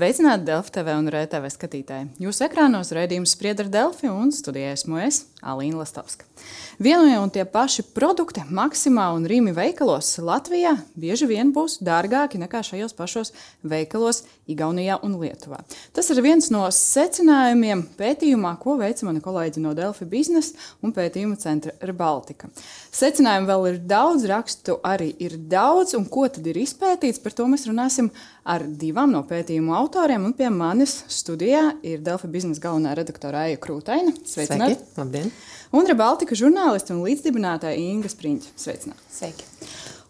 [0.00, 2.06] Sveicināti Delfi TV un RTV skatītāji.
[2.24, 6.24] Jūsu ekrānos raidījums spriedz ar Delfi un studijā esmu es, Alīna Lastovska.
[6.80, 12.62] Vienoja un tie paši produkti Maksimā un Rīmi veikalos Latvijā bieži vien būs dārgāki nekā
[12.64, 15.60] šajos pašos veikalos Igaunijā un Lietuvā.
[15.92, 21.36] Tas ir viens no secinājumiem pētījumā, ko veica mana kolēģi no Delfi biznesa un pētījuma
[21.40, 22.48] centra Rebaltika.
[22.88, 27.48] Secinājumu vēl ir daudz, rakstu arī ir daudz, un ko tad ir izpētīts, par to
[27.52, 28.08] mēs runāsim
[28.44, 30.24] ar divām no pētījumu autoriem.
[30.30, 34.14] Un pie manis studijā ir Delfi biznesa galvenā redaktora Aija Krūtaina.
[34.24, 34.78] Sveicināti!
[34.78, 35.32] Sveiki, labdien!
[35.76, 38.54] Un Rebaltika žurnāliste un līdzdibinātāja Inga Spriņķa.
[38.58, 39.08] Sveicināti!
[39.14, 39.50] Sveiki!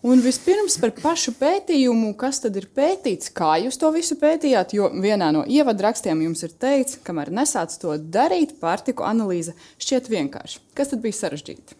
[0.01, 4.73] Un vispirms par pašu pētījumu, kas tad ir pētīts, kā jūs to visu pētījāt.
[4.73, 10.64] Jo vienā no ievadrakstiem jums ir teikts, kamēr nesāc to darīt, pārtiku analīze šķiet vienkārši.
[10.73, 11.80] Kas tad bija sarežģīti?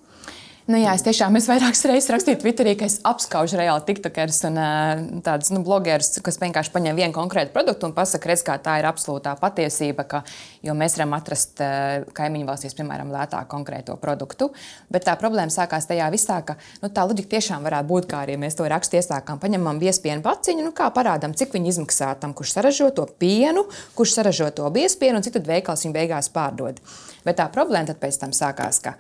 [0.71, 4.59] Nu, jā, es tiešām esmu vairākas reizes rakstījis Twitterī, ka es apskaužu reāli tiktokerus un
[5.27, 8.87] tādus nu, blogerus, kas vienkārši paņem vienu konkrētu produktu un pasaka, redz, kā tā ir
[8.87, 10.05] absolūtā patiesība.
[10.07, 10.21] Ka,
[10.63, 11.59] jo mēs varam atrast
[12.15, 14.53] kaimiņu valstīs, piemēram, lētāku konkrēto produktu.
[14.95, 18.37] Bet tā problēma sākās tajā visā, ka nu, tā loģika tiešām varētu būt, kā arī
[18.39, 19.41] mēs to rakstu iesākām.
[19.43, 23.67] Paņemam viespienu paciņu, nu, kā parādām, cik viņi izmaksā tam, kurš saražo to pienu,
[23.99, 26.79] kurš saražo to viespienu un cik tad veikals viņu beigās pārdod.
[27.27, 28.79] Bet tā problēma tad pēc tam sākās.
[28.85, 28.95] Ka,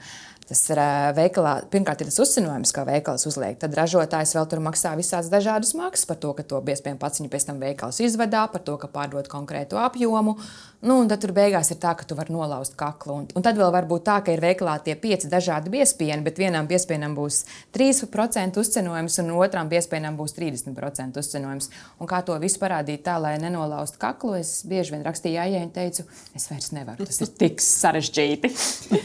[0.51, 0.81] Tas ir
[1.15, 3.55] veikalā, pirmkārt, ir tas uzcinājums, kā veikals uzliek.
[3.63, 7.47] Tad ražotājs vēl tur maksā visādas dažādas maksas par to, ka to biezpienu paciņu pēc
[7.47, 10.35] tam veikals izvedā, par to, ka pārdod konkrētu apjomu.
[10.81, 13.19] Nu, un tad tur beigās ir tā, ka tu vari nolauzt kaklu.
[13.21, 16.39] Un, un tad vēl var būt tā, ka ir veikalā tie pieci dažādi biespieni, bet
[16.41, 17.43] vienam biespienam būs
[17.77, 21.69] 3% uzcenojums, un otram biespienam būs 30% uzcenojums.
[22.01, 25.75] Un kā to visu parādīt tā, lai nenolauztu kaklu, es bieži vien rakstīju jājai un
[25.75, 26.07] teicu,
[26.39, 28.53] es vairs nevaru, tas ir tik sarežģīti.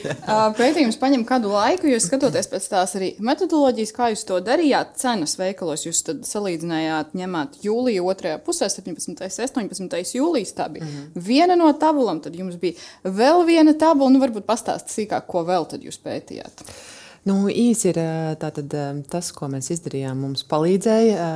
[0.61, 5.35] Pētījums paņem kādu laiku, jo skatoties pēc tās arī metodoloģijas, kā jūs to darījāt, cenas
[5.41, 9.11] veikalos jūs salīdzinājāt, ņemāt jūlija otrajā pusē, 17.
[9.11, 10.15] un 18.
[10.21, 10.55] jūlijas.
[10.55, 11.27] Tā bija mm -hmm.
[11.27, 14.13] viena no no tabulām, tad jums bija vēl viena tabula.
[14.13, 16.65] Nu, varbūt pastāstiet sīkāk, ko vēl jūs pētījāt.
[17.25, 17.97] Nu, īsi ir
[18.37, 18.69] tātad,
[19.09, 20.19] tas, ko mēs izdarījām.
[20.21, 21.29] Mums palīdzēja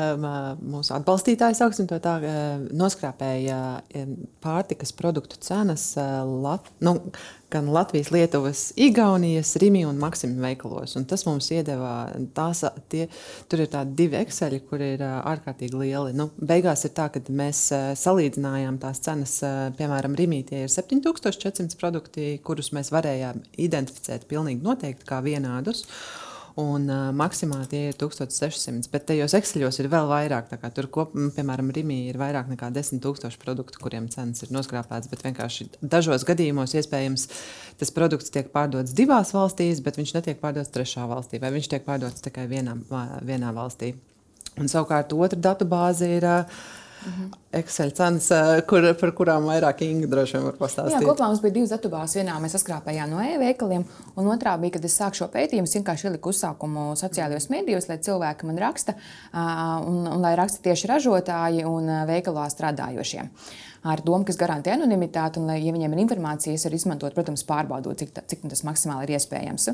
[0.61, 2.19] mūsu atbalstītāji, sauksim to tā,
[2.77, 3.57] noskrāpēja
[4.45, 6.93] pārtikas produktu cenas Lat, nu,
[7.51, 10.95] gan Latvijas, Lietuvas, Igaunijas, Rīgas un Maksima veikalos.
[10.99, 13.07] Un tas mums iedeva, tās, tie,
[13.49, 16.15] tur ir tādi divi ekseļi, kur ir ārkārtīgi lieli.
[16.17, 17.65] Nu, beigās ir tā, ka mēs
[18.03, 19.39] salīdzinājām tās cenas,
[19.79, 25.85] piemēram, Rīgā ir 7400 produkti, kurus mēs varējām identificēt pilnīgi noteikti kā vienādus
[26.57, 28.89] un uh, maksimāli tie ir 1600.
[28.93, 30.49] Bet tajos ekseļos ir vēl vairāk.
[30.75, 35.11] Tur, kop, piemēram, Rīgā ir vairāk nekā 10,000 produktu, kuriem cenas ir noskrāpētas.
[35.11, 37.29] Bet vienkārši dažos gadījumos iespējams
[37.79, 41.85] tas produkts tiek pārdots divās valstīs, bet viņš netiek pārdots trešā valstī, vai viņš tiek
[41.87, 42.75] pārdots tikai vienā,
[43.25, 43.93] vienā valstī.
[44.59, 46.25] Un savukārt otra datubāze ir.
[46.27, 47.29] Uh, Mhm.
[47.59, 48.27] Excel cenas,
[48.69, 50.97] kur, par kurām vairāk Inga droši vien var pastāstīt.
[50.97, 52.17] Jā, kopā mums bija divas datubāzes.
[52.19, 53.85] Vienā mēs saskrāpējām no e-veikaliem,
[54.19, 58.49] un otrā bija, kad es sāku šo pētījumu, vienkārši ieliku uzsākumu sociālajos medijos, lai cilvēki
[58.49, 58.97] man raksta,
[59.33, 63.29] un, un lai raksta tieši ražotāji un veikalā strādājošie
[63.83, 65.39] ar domu, kas garantē anonimitāti.
[65.41, 68.63] Un, lai, ja viņiem ir informācija, es varu izmantot, protams, pārbaudot, cik, ta, cik tas
[68.67, 69.69] maksimāli ir iespējams.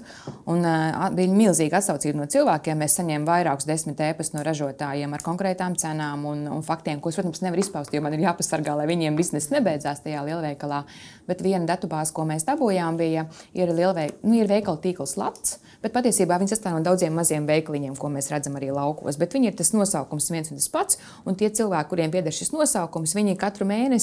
[0.52, 2.80] Un, uh, bija milzīga atsaucība no cilvēkiem.
[2.82, 7.20] Mēs saņēmām vairākus desmit ēpastus no ražotājiem ar konkrētām cenām un, un faktiem, ko es,
[7.20, 10.84] protams, nevaru izpaust, jo man ir jāpasargā, lai viņiem biznesa nebeidzās tajā lielveikalā.
[11.30, 13.26] Bet viena datubāze, ko mēs dabūjām, bija
[13.58, 15.60] ir, lielveik, nu, ir veikala tīkls Latvijas.
[15.86, 19.20] Bet patiesībā viņi sastāv no daudziem maziem veikaliņiem, ko mēs redzam arī laukos.
[19.22, 20.98] Bet viņi ir tas nosaukums viens un tas pats.
[21.30, 23.95] Un tie cilvēki, kuriem pieder šis nosaukums, viņi katru mēnesi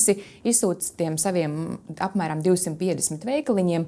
[0.48, 1.58] izsūta tiem saviem
[2.02, 3.86] apmēram 250 veikaliņiem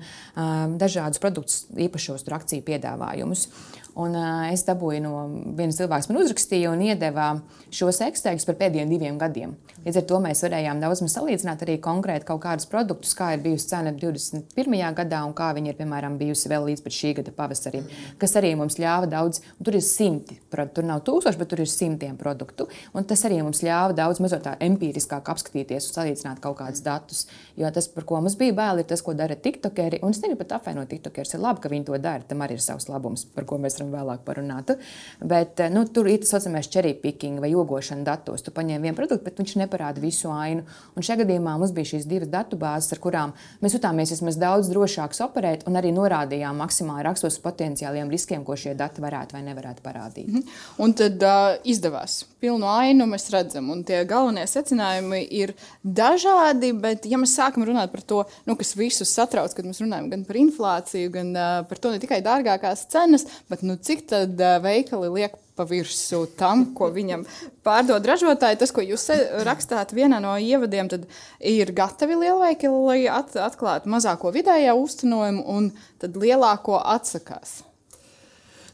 [0.80, 3.48] dažādus produktus, īpašos akciju piedāvājumus.
[3.94, 5.12] Un, uh, es dabūju no
[5.54, 7.28] vienas cilvēks, man uzrakstīja un iedeva
[7.74, 9.54] šos ekstrēkus par pēdējiem diviem gadiem.
[9.84, 13.44] Līdz ar to mēs varējām daudz maz salīdzināt arī konkrēti kaut kādus produktus, kā ir
[13.44, 14.76] bijusi cena 21.
[14.98, 17.86] gadā un kā viņi ir, piemēram, bijusi vēl līdz šī gada pavasarim,
[18.18, 22.16] kas arī mums ļāva daudz, tur ir simti, tur nav tūkstoši, bet tur ir simtiem
[22.18, 22.66] produktu.
[22.94, 27.24] Un tas arī mums ļāva daudz tā empiriskāk apskatīties un salīdzināt kaut kādus datus.
[27.58, 30.00] Jo tas, par ko mums bija bail, ir tas, ko dara tiktokeri.
[30.02, 31.34] Un es negribu pat apvainot tiktokerus.
[31.36, 32.24] Ir labi, ka viņi to dara.
[32.28, 34.74] Tam arī ir savs labums, par ko mēs varam vēlāk parunāt.
[35.20, 38.42] Bet nu, tur ir tas saucamais cherry picking vai ogošana datos.
[38.42, 40.64] Tu paņem vienu produktu, bet viņš neparāda visu ainu.
[40.94, 45.22] Un šajā gadījumā mums bija šīs divas datubāzes, ar kurām mēs jutāmies vismaz daudz drošāks
[45.24, 50.28] operēt un arī norādījām maksimāli rakstos potenciāliem riskiem, ko šie dati varētu vai nevarētu parādīt.
[50.28, 50.62] Mm -hmm.
[50.78, 52.24] Un tad uh, izdevās.
[52.40, 56.72] Pilnu ainu mēs redzam, un tie galvenie secinājumi ir dažādi.
[56.72, 60.24] Bet, ja mēs sākam runāt par to, nu, kas visus satrauc, kad mēs runājam gan
[60.24, 65.10] par inflāciju, gan uh, par to ne tikai dārgākās cenas, bet nu, cik tad veikali
[65.12, 67.22] liek pa virsmu tam, ko viņam
[67.66, 68.58] pārdod ražotāji.
[68.60, 69.06] Tas, ko jūs
[69.46, 71.06] rakstāt vienā no ievadiem, tad
[71.38, 75.70] ir gatavi lielveikali, lai at, atklātu mazāko vidējā uzcenojumu, un
[76.02, 77.62] tad lielāko atsakās.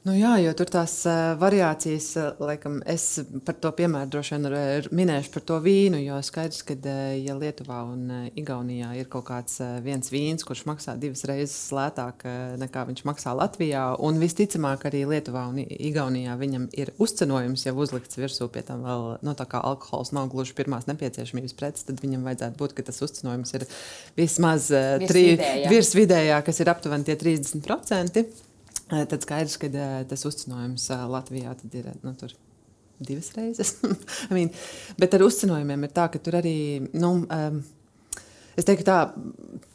[0.01, 4.87] Nu jā, jo tur tās uh, variācijas, uh, laikam, es par to piemēru droši vien
[4.97, 6.01] minēšu par to vīnu.
[6.01, 10.47] Jo skaidrs, ka, uh, ja Lietuvā un uh, Igaunijā ir kaut kāds uh, viens vīns,
[10.49, 15.61] kurš maksā divas reizes lētāk uh, nekā viņš maksā Latvijā, un visticamāk arī Lietuvā un
[15.69, 20.33] Igaunijā viņam ir uzcenojums jau uzlikts virsū, pie tam vēl nu, tā kā alkohols nav
[20.33, 23.69] gluži pirmās nepieciešamības preces, tad viņam vajadzētu būt, ka tas uzcenojums ir
[24.17, 25.11] vismaz uh,
[25.69, 28.49] virs vidējā, kas ir aptuveni tie 30%.
[28.91, 29.71] Tad skaidrs, ka
[30.11, 32.15] tas uzcinājums Latvijā ir nu,
[33.01, 33.77] divas reizes.
[34.31, 34.51] I mean,
[35.01, 36.57] bet ar uzcinājumiem ir tā, ka tur arī.
[36.93, 37.61] Nu, um,
[38.59, 38.99] Es teiktu, tā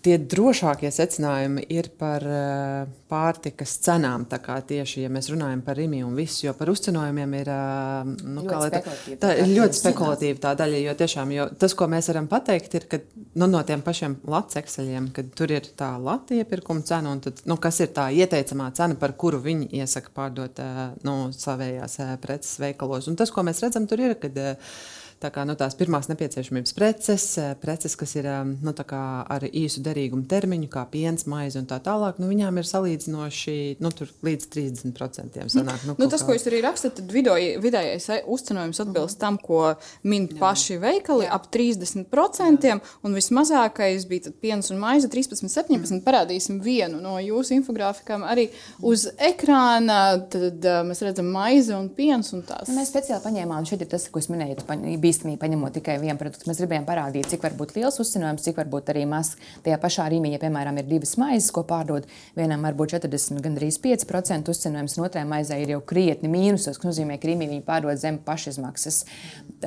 [0.05, 4.25] tie drošākie secinājumi ir par uh, pārtikas cenām.
[4.29, 8.81] Tieši, ja mēs runājam par rīmi un visu, jo par uzcenojumiem ir uh, nu, ļoti,
[8.85, 10.81] tā, tā, ir ļoti spekulatīva tā daļa.
[10.85, 12.99] Jo tiešām jo tas, ko mēs varam pateikt, ir, ka
[13.39, 17.57] nu, no tiem pašiem Latvijas-ekseļiem, kad tur ir tā Latvijas iepirkuma cena un tad, nu,
[17.61, 22.59] kas ir tā ieteicamā cena, par kuru viņi iesaka pārdot uh, nu, savējās uh, preces
[22.61, 23.09] veikalos.
[23.09, 24.77] Un tas, ko mēs redzam, tur ir, kad uh,
[25.15, 29.79] Tā kā, nu, tās pirmās nepieciešamības preces, eh, preces, kas ir um, nu, ar īsu
[29.85, 33.91] derīgumu termiņu, kā piens, maize un tā tālāk, nu, viņām ir salīdzinoši nu,
[34.27, 35.39] līdz 30%.
[35.53, 36.27] Sanāk, nu, nu, tas, kā...
[36.27, 40.39] ko jūs arī rakstat, tad vidējais eh, uzcenojums atbilst tam, ko min Jā.
[40.41, 41.39] paši veikali, Jā.
[41.39, 42.77] ap 30%, Jā.
[43.07, 46.03] un vismazākais bija piens un maize 13, 17.
[46.03, 48.49] Parādīsim vienu no jūsu infogrāfikām arī
[48.83, 50.01] uz ekrāna.
[50.35, 52.67] Tad uh, mēs redzam maize un piens un tās.
[52.75, 54.59] Mēs speciāli paņēmām, šeit ir tas, ko es minēju,
[55.05, 56.49] bīstamība, paņemot tikai vienu produktu.
[56.49, 59.37] Mēs gribējām parādīt, cik var būt liels uzcinājums, cik var būt arī mazs.
[59.65, 62.07] Tajā pašā rīmī, ja, piemēram, ir divas maizes, ko pārdod,
[62.37, 66.89] vienam var būt 40, gandrīz 5% uzcinājums, un otrai maizei ir jau krietni mīnusos, kas
[66.89, 69.03] nozīmē, ka rīmī viņi pārdod zem pašizmaksas.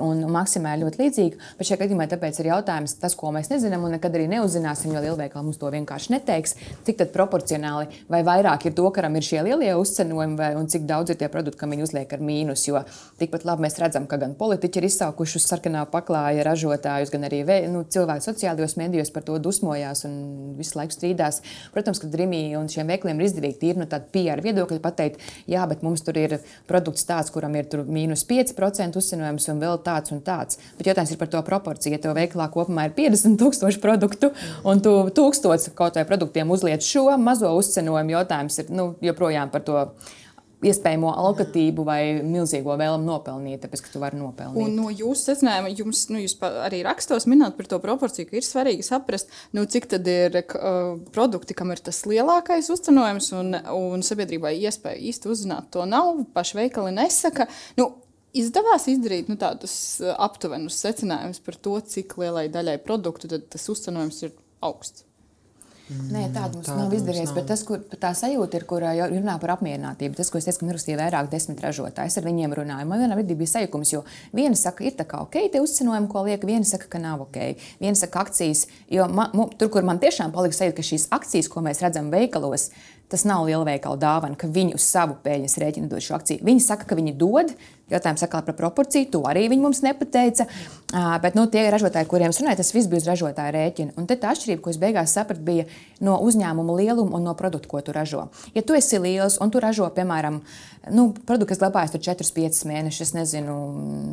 [0.02, 1.40] Un maksimāli ļoti līdzīgi.
[1.58, 5.02] Bet šajā gadījumā tāpēc ir jautājums, tas, ko mēs nezinām, un nekad arī neuzzināsim, jo
[5.04, 6.54] lielveikali mums to vienkārši neteiks.
[6.86, 10.86] Cik tad proporcionāli vai vairāk ir to, karam ir šie lielie uzcenojumi, vai, un cik
[10.88, 12.66] daudz ir tie produkti, kam viņi uzliek ar mīnus.
[12.68, 12.84] Jo
[13.20, 17.42] tikpat labi mēs redzam, ka gan politiķi ir izsaukuši uz sarkanā paklāja ražotājus, gan arī
[17.68, 20.14] nu, cilvēki sociālajos medijos par to dusmojās un
[20.58, 21.42] visu laiku strīdās.
[21.74, 25.64] Protams, ka Drimī un šiem veikliem ir izdevīgi tīri no tāda PR viedokļa pateikt, jā,
[25.70, 26.38] bet mums tur ir
[26.70, 30.60] produkts tāds, kuram ir mīnus 5% uzcenojums un vēl tāds un tāds.
[30.78, 31.94] Bet jautājums ir par to proporciju.
[31.96, 34.32] Ja tev veiklā kopumā ir 50 tūkstoši produktu
[34.68, 39.64] un tu tūkstots kaut vai produktiem uzliec šo mazo uzcenojumu, jautājums ir nu, joprojām par
[39.66, 39.84] to
[40.64, 44.58] iespējamo alkatību vai milzīgo vēlmu nopelnīt, tāpēc, ka tu vari nopelnīt.
[44.64, 46.34] Un no jūsu secinājuma, jums nu, jūs
[46.64, 50.98] arī rakstos minēt par to proporciju, ka ir svarīgi saprast, nu, cik tad ir uh,
[51.14, 56.62] produkti, kam ir tas lielākais uzcenojums, un, un sabiedrībai iespēja īsti uzzināt to nav, paši
[56.64, 57.48] veikali nesaka.
[57.78, 57.92] Nu,
[58.36, 59.72] Izdevās izdarīt nu, tādus
[60.04, 65.07] aptuvenus secinājumus par to, cik lielai daļai produktu tas uzcenojums ir augsts.
[65.88, 67.30] Mm, Nē, tāda mums tāda nav izdevies.
[67.36, 70.68] Bet tas, kur tā sajūta ir, kur runā par apmierinātību, tas, ko es teicu, ka
[70.68, 72.12] man ir vairāk desmit ražotāji.
[72.12, 72.88] Es ar viņiem runāju.
[72.90, 74.02] Man vienā brīdī bija sajukums, jo
[74.36, 77.40] viena saka, ir tā kā ok, tie uzcenojumi, ko liek, viena saka, ka nav ok.
[77.80, 81.64] Viena saka, akcijas, jo man, tur, kur man tiešām palika sajūta, ka šīs akcijas, ko
[81.64, 82.68] mēs redzam veikalos,
[83.08, 86.44] Tas nav lielveikala dāvana, ka viņi uz savu peļņas rēķinu dod šo akciju.
[86.44, 87.54] Viņi saka, ka viņi dod.
[87.88, 90.48] Jautājums atkal par proporciju, to arī viņi mums nepateica.
[91.22, 93.94] Bet nu, tie ražotāji, kuriem es runāju, tas viss bija uz ražotāja rēķina.
[94.00, 95.66] Un tā atšķirība, ko es beigās sapratu, bija
[96.04, 98.26] no uzņēmuma lieluma un no produkta, ko tu ražo.
[98.56, 100.40] Ja tu esi liels un tu ražo, piemēram,
[100.92, 103.56] nu, produktu, kas glabājas 4-5 mēnešus, nezinu,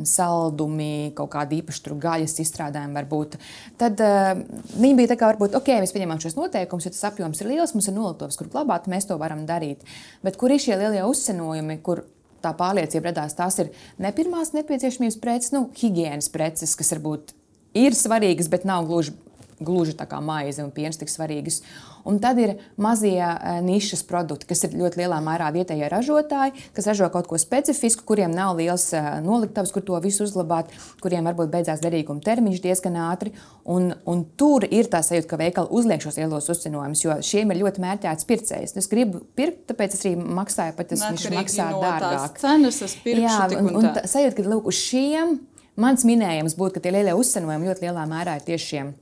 [0.08, 3.38] saldumi, kaut kāda īpaša gaļas izstrādājuma varbūt,
[3.80, 4.32] tad uh,
[4.76, 7.72] viņi bija tā kā, varbūt, ok, mēs pieņemam šos noteikumus, jo tas apjoms ir liels,
[7.76, 9.84] mums ir noliktavas, kur glabāt mēs to varam darīt.
[10.26, 12.04] Bet kur ir šie lielie uzcenojumi, kur
[12.46, 17.34] tā pārliecība radās, tās ir ne pirmās nepieciešamības preces, nu, higiēnas preces, kas varbūt
[17.76, 19.18] ir svarīgas, bet nav gluži
[19.60, 21.62] gluži tā kā maize un piens tik svarīgas.
[22.06, 26.86] Un tad ir mazie e, nišas produkti, kas ir ļoti lielā mērā vietējie ražotāji, kas
[26.86, 30.70] ražo kaut ko specifisku, kuriem nav liels e, noliktavs, kur to visu uzglabāt,
[31.02, 33.32] kuriem varbūt beidzās derīguma termiņš diezgan ātri.
[33.66, 37.62] Un, un tur ir tā sajūta, ka veikali uzliek šos lielos uzcinojumus, jo šiem ir
[37.64, 38.76] ļoti mērķēts pircējs.
[38.78, 42.38] Es gribu pirkt, tāpēc es arī maksāju, pat tas viņš maksā no dārgāk.
[42.42, 45.40] Cenas, Jā, un, un, un tā sajūta, ka lūk, uz šiem
[45.82, 48.94] mans minējums būtu, ka tie lielie uzcenojumi ļoti lielā mērā ir tieši šiem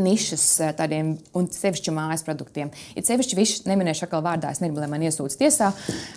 [0.00, 0.44] nišas
[0.78, 2.70] tādiem un sevišķi mājas produktiem.
[2.96, 5.68] Ir sevišķi viņš neminēšu atkal vārdā, es negribu, lai man iesūdz tiesā,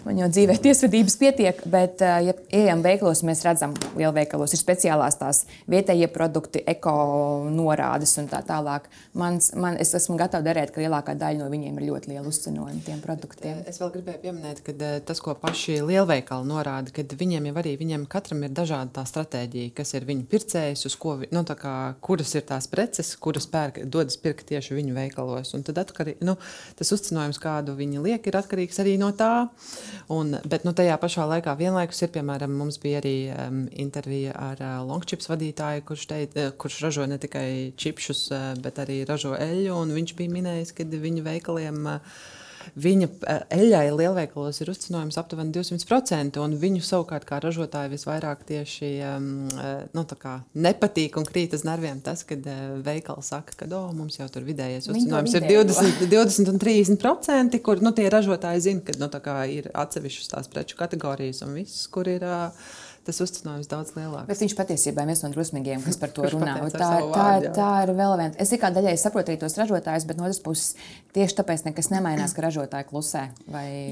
[0.05, 5.43] man jau dzīvē tiesvedības pietiek, bet, ja ejam veikalos, mēs redzam, lielveikalos ir speciālās tās
[5.71, 6.95] vietējie produkti, eko
[7.51, 8.87] norādes un tā tālāk.
[9.17, 12.83] Mans, man, es esmu gatava darīt, ka lielākā daļa no viņiem ir ļoti liela uzcenojuma
[12.85, 13.61] tiem produktiem.
[13.67, 18.07] Es vēl gribēju pieminēt, ka tas, ko paši lielveikali norāda, ka viņiem jau arī viņiem
[18.11, 22.45] katram ir dažāda tā stratēģija, kas ir viņu pircējs, uz ko, nu, kā, kuras ir
[22.47, 25.53] tās preces, kuras pērk pērk, dodas pirkt tieši viņu veikalos.
[25.57, 26.37] Un tad atkarī, nu,
[26.77, 29.47] tas uzcenojums, kādu viņi liek, ir atkarīgs arī no tā.
[30.13, 34.61] Un, bet nu, tajā pašā laikā vienlaikus ir, piemēram, mums bija arī um, intervija ar
[34.61, 39.35] uh, Longchips vadītāju, kurš, teica, uh, kurš ražo ne tikai čipšus, uh, bet arī ražo
[39.37, 39.81] eļļu.
[39.95, 42.17] Viņš bija minējis, ka viņu veikaliem uh,
[42.73, 48.91] Viņa eh, eļļai lielveikalos ir uzcenojums aptuveni 200%, un viņu savukārt kā ražotāji visvairāk tieši
[49.09, 49.27] um,
[49.95, 50.05] nu,
[50.67, 54.47] nepatīk un krīt uz nerviem tas, kad uh, veikali saka, ka oh, mums jau tur
[54.47, 59.11] vidējais uzcenojums ir 20, 20 un 30%, kur nu, tie ražotāji zina, ka nu,
[59.51, 62.25] ir atsevišķas tās preču kategorijas un viss, kur ir.
[62.25, 64.27] Uh, tas uzcenojums daudz lielāks.
[64.29, 66.55] Bet viņš patiesībā ir viens no drusmīgiem, kas par to runā.
[66.73, 68.31] Tā, tā, tā ir vēl viena.
[68.41, 70.73] Es kā daļai saprotu arī tos ražotājus, bet no otras puses
[71.15, 73.25] tieši tāpēc nekas nemainās, ka ražotāji klusē.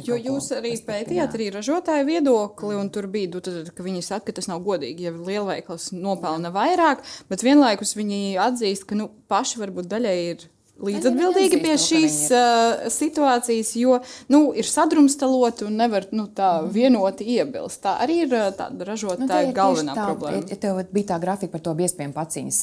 [0.08, 4.32] Jo jūs arī pētījāt arī ražotāju viedokli, un tur bija, nu, tad, ka viņi saka,
[4.32, 9.62] ka tas nav godīgi, ja lielveikals nopelna vairāk, bet vienlaikus viņi atzīst, ka nu, paši
[9.62, 10.50] varbūt daļai ir
[10.88, 14.00] līdzatbildīgi pie šīs uh, situācijas, jo
[14.34, 16.72] nu, ir sadrumstaloti un nevar nu, tā mm.
[16.76, 17.82] vienoti iebilst.
[17.84, 20.44] Tā arī ir tāda ražotāja nu, galvenā tā, problēma.
[20.52, 22.60] Ja tev bija tā grafika par to biespienu paciņas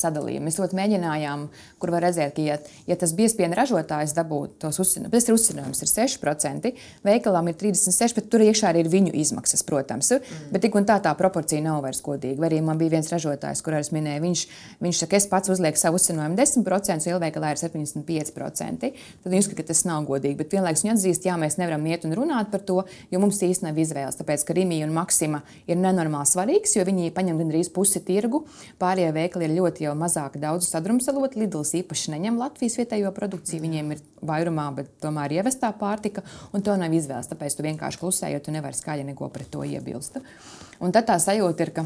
[0.00, 0.48] sadalījumu.
[0.48, 1.46] Mēs ļoti mēģinājām,
[1.82, 2.58] kur var redzēt, ka, ja,
[2.90, 6.72] ja tas biespienu ražotājs dabūtu tos uzcinājumus, tas ir uzcinājums ir 6%,
[7.06, 10.12] veikalām ir 36%, bet tur iekšā arī ir viņu izmaksas, protams.
[10.18, 10.50] Mm.
[10.54, 12.46] Bet tik un tā tā proporcija nav vairs godīga.
[12.48, 14.44] Arī man bija viens ražotājs, kurš minēja, viņš,
[14.84, 18.90] viņš saka, es pats uzlieku savu uzcinājumu 10%, veikalā ir 75%.
[19.22, 20.38] Tad viņi uzskata, ka tas nav godīgi.
[20.38, 23.72] Bet vienlaikus viņi atzīst, ka mēs nevaram iet un runāt par to, jo mums īstenībā
[23.72, 24.18] nav izvēles.
[24.18, 28.44] Tāpēc, ka Rīgā un Maksima ir nenormāli svarīgs, jo viņi paņem gandrīz pusi tirgu.
[28.80, 31.36] Pārējie veikali ir ļoti jau mazāk daudz sadrumstalot.
[31.40, 33.62] Lidls īpaši neņem Latvijas vietējo produkciju.
[33.64, 37.30] Viņiem ir vairumā, bet tomēr ievestā pārtika, un to nav izvēles.
[37.32, 40.20] Tāpēc tu vienkārši klusē, jo tu nevari skaļi neko pret to iebilst.
[40.84, 41.84] Un tad tā sajūta ir, ka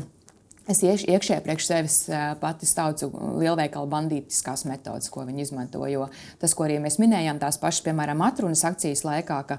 [0.68, 1.94] Es iekš, iekšēji priekš sevis
[2.42, 3.08] pati saucu
[3.40, 5.80] lielveikalu bandītiskās metodes, ko viņi izmanto.
[5.88, 6.10] Jo
[6.42, 9.56] tas, ko arī mēs minējām, tās pašas, piemēram, atrunas akcijas laikā, ka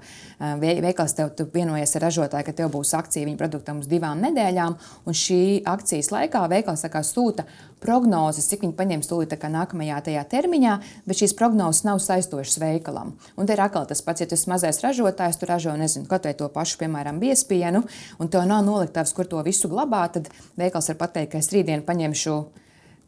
[0.62, 4.78] veikals tev vienojies ar ražotāju, ka tev būs akcija viņa produktam uz divām nedēļām,
[5.10, 5.42] un šī
[5.74, 7.48] akcijas laikā veikals sūta
[7.84, 10.76] prognozes, cik viņi paņems tūlīt nākamajā tajā termiņā,
[11.08, 13.16] bet šīs prognozes nav saistošas veikalam.
[13.40, 16.36] Un te ir atkal tas pats, ja esi mazais ražotājs, tu ražo nezinu, kaut vai
[16.38, 17.84] to pašu, piemēram, biespienu,
[18.20, 21.86] un tev nav noliktavas, kur to visu glabāt, tad veikals var pateikt, ka es rītdien
[21.88, 22.40] paņemšu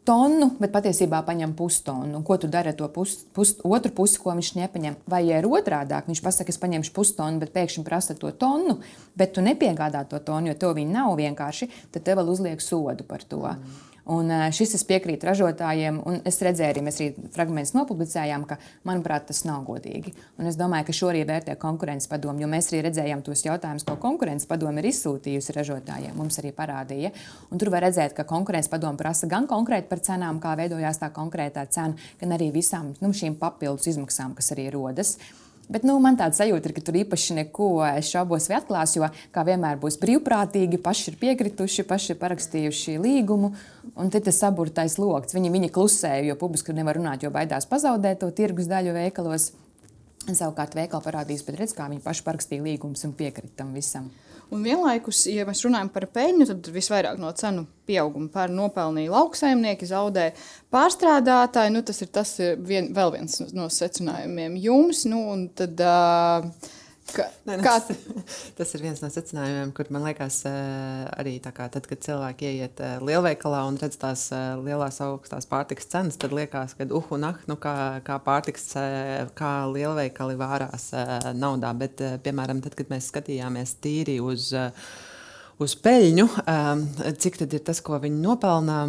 [0.08, 2.24] tonu, bet patiesībā paņem pustonu.
[2.26, 4.98] Ko tu dari ar to pus, pus, otru pusi, ko viņš nepaņem?
[5.12, 8.80] Vai ja ir otrādi, viņš pasakā, es paņemšu pustonu, bet pēkšņi prasa to tonu,
[9.18, 13.06] bet tu nepiegādā to tonu, jo tev viņa nav vienkārši, tad tev vēl uzliek sodu
[13.08, 13.46] par to.
[13.46, 13.91] Mm.
[14.10, 19.28] Un šis es piekrītu ražotājiem, un es redzēju, arī mēs arī fragmentus nopublicējām, ka, manuprāt,
[19.30, 20.16] tas nav godīgi.
[20.42, 23.86] Un es domāju, ka šo arī vērtē konkurences padomu, jo mēs arī redzējām tos jautājumus,
[23.86, 26.18] ko konkurences padome ir izsūtījusi ražotājiem.
[26.18, 27.14] Mums arī parādīja.
[27.54, 31.12] Un tur var redzēt, ka konkurences padome prasa gan konkrēti par cenām, kā veidojās tā
[31.14, 35.18] konkrētā cena, gan arī visām nu, šīm papildus izmaksām, kas arī rodas.
[35.72, 37.68] Bet nu, man tāda sajūta ir, ka tur īpaši neko
[38.04, 43.54] šaubos vai atklāšu, jo kā vienmēr būs brīvprātīgi, paši ir piekrituši, paši ir parakstījuši līgumu.
[43.96, 45.36] Un tad tas saburtais lokus.
[45.38, 49.52] Viņi, viņi klusēja, jo publiski nevar runāt, jo baidās pazaudēt to tirgus daļu veikalos.
[50.28, 54.12] Savukārt veikali parādīs, bet redz, kā viņi paši parakstīja līgumus un piekrita tam visam.
[54.52, 59.88] Un vienlaikus, ja mēs runājam par peļņu, tad visvairāk no cenu pieauguma par nopelnīja lauksaimnieki,
[59.88, 60.34] zaudēja
[60.74, 61.72] pārstrādātāji.
[61.72, 65.06] Nu, tas ir tas vien, vēl viens no secinājumiem jums.
[65.08, 65.24] Nu,
[65.56, 66.76] tad, uh,
[67.12, 67.64] Ka, ne, ne,
[68.58, 72.82] tas, ir viens no secinājumiem, kur man liekas, eh, arī kā, tad, kad cilvēki ieiet
[72.84, 77.28] eh, lielveikalā un redz tās eh, lielās augstās pārtikas cenas, tad liekas, ka uh, un
[77.28, 77.76] ah, nu, kā,
[78.08, 78.72] kā pārtiks,
[79.38, 80.92] kā lielveikali vārās
[81.36, 81.74] naudā.
[81.78, 84.52] Bet, piemēram, tad, kad mēs skatījāmies tīri uz,
[85.62, 86.28] uz peļņu,
[87.22, 88.82] cik tad ir tas, ko viņi nopelnā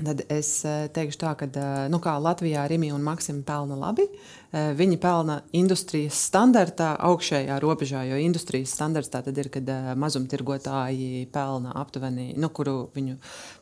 [0.00, 4.06] Tad es eh, teikšu tā, ka eh, nu, Latvijā Rīgā un Maksima pelna labi.
[4.08, 9.68] Eh, viņi pelna industrijas standartā, augšējā robežā, jo industrijas standarts tā ir, kad
[10.00, 13.18] mazumtirgotāji pelna aptuveni, nu, kuru viņu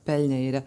[0.06, 0.60] peļņa ir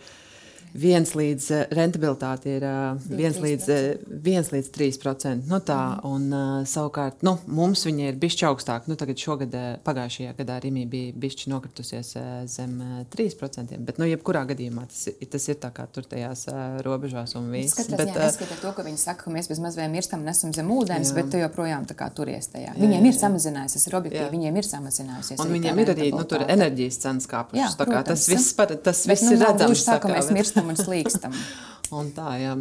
[0.74, 5.48] viens līdz uh, rentabilitāte ir uh, viens līdz, uh, viens līdz 3%.
[5.50, 6.10] Nu, tā, mm.
[6.10, 8.88] un, uh, savukārt nu, mums viņa ir bišķi augstāk.
[8.90, 13.78] Nu, tagad šogad, uh, pagājušajā gadā Rīgā bija bišķi nokritusies uh, zem uh, 3%.
[13.86, 17.78] Bet, nu, jebkurā gadījumā tas, tas ir tā kā tur tajās uh, robežās un viss.
[17.80, 20.54] Es bet, uh, neskatīt to, ka viņi saka, ka mēs bez mazvēm mirstam un esam
[20.56, 21.18] zem ūdens, jā.
[21.20, 22.74] bet tu joprojām tā turies tajā.
[22.78, 23.14] Viņiem jā, jā.
[23.14, 24.32] ir samazinājusies, tas ir objektīvi, jā.
[24.34, 25.42] viņiem ir samazinājusies.
[25.44, 26.26] Un viņiem ir arī nu,
[26.56, 27.78] enerģijas cenas kāpušas.
[28.08, 29.86] Tas viss, par, tas viss bet, nu, ir redzams.
[29.88, 31.36] Tā kā mēs mirstam un slīkstam.
[32.00, 32.54] un tā, jā.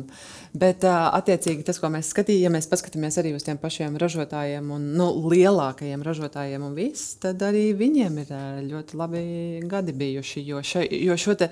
[0.58, 4.90] Bet, attiecīgi, tas, ko mēs skatījāmies, ja mēs paskatāmies arī uz tiem pašiem ražotājiem, un
[4.98, 8.34] nu, lielākajiem ražotājiem, un viss, tad arī viņiem ir
[8.68, 9.24] ļoti labi
[9.70, 10.44] gadi bijuši.
[10.50, 11.48] Jo, še, jo, te,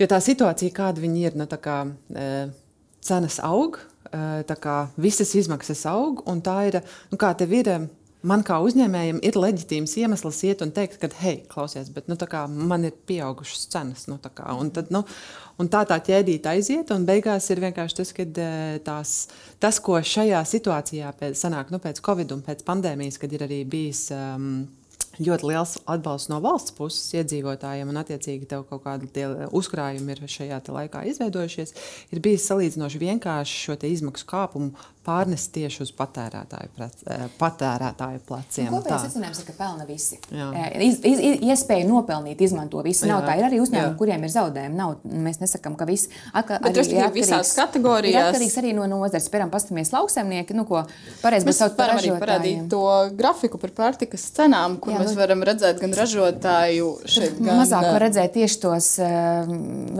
[0.00, 1.80] jo tā situācija, kāda viņi ir, nu, kā,
[3.04, 3.80] cenas aug,
[4.60, 7.72] kā, visas izmaksas aug, un tā ir, nu, kā tev ir
[8.26, 12.18] man kā uzņēmējam ir leģitīms iemesls iet un teikt, ka, hei, klausies, bet nu,
[12.70, 14.06] man ir pieaugušas cenas.
[14.10, 15.04] Nu, kā, un tad, nu,
[15.60, 18.28] un tā tā ķēdīte aiziet, un beigās ir vienkārši tas, ka
[18.86, 19.16] tās,
[19.62, 23.64] tas, ko šajā situācijā pēc, sanāk, nu, pēc Covid un pēc pandēmijas, kad ir arī
[23.68, 24.08] bijis.
[24.14, 24.64] Um,
[25.14, 30.58] ļoti liels atbalsts no valsts puses iedzīvotājiem, un attiecīgi tev kaut kādi uzkrājumi ir šajā
[30.74, 31.74] laikā izveidojušies,
[32.10, 34.72] ir bijis salīdzinoši vienkārši šo izmaksu kāpumu
[35.04, 38.70] pārnest tieši uz patērētāju, prec, eh, patērētāju pleciem.
[38.72, 40.18] Kopējais secinājums ir, ka pelna visi.
[40.32, 43.06] Eh, iz, iz, iz, iespēja nopelnīt, izmanto visi.
[43.10, 43.28] Nav jā.
[43.28, 44.78] tā, ir arī uzņēmumi, kuriem ir zaudējumi.
[44.78, 48.14] Nav, mēs nesakām, ka visi atka, Bet arī ir visās kategorijās.
[48.14, 49.28] Ir atkarīgs arī no nozares.
[49.32, 50.84] Piemēram, pastamies lauksaimnieki, nu, ko
[51.22, 52.84] pareizi mēs varam arī parādīt to
[53.18, 57.38] grafiku par pārtikas cenām, kur jā, mēs nu, varam redzēt gan ražotāju šeit.
[57.40, 59.50] Gan, mazāk var redzēt tieši tos uh,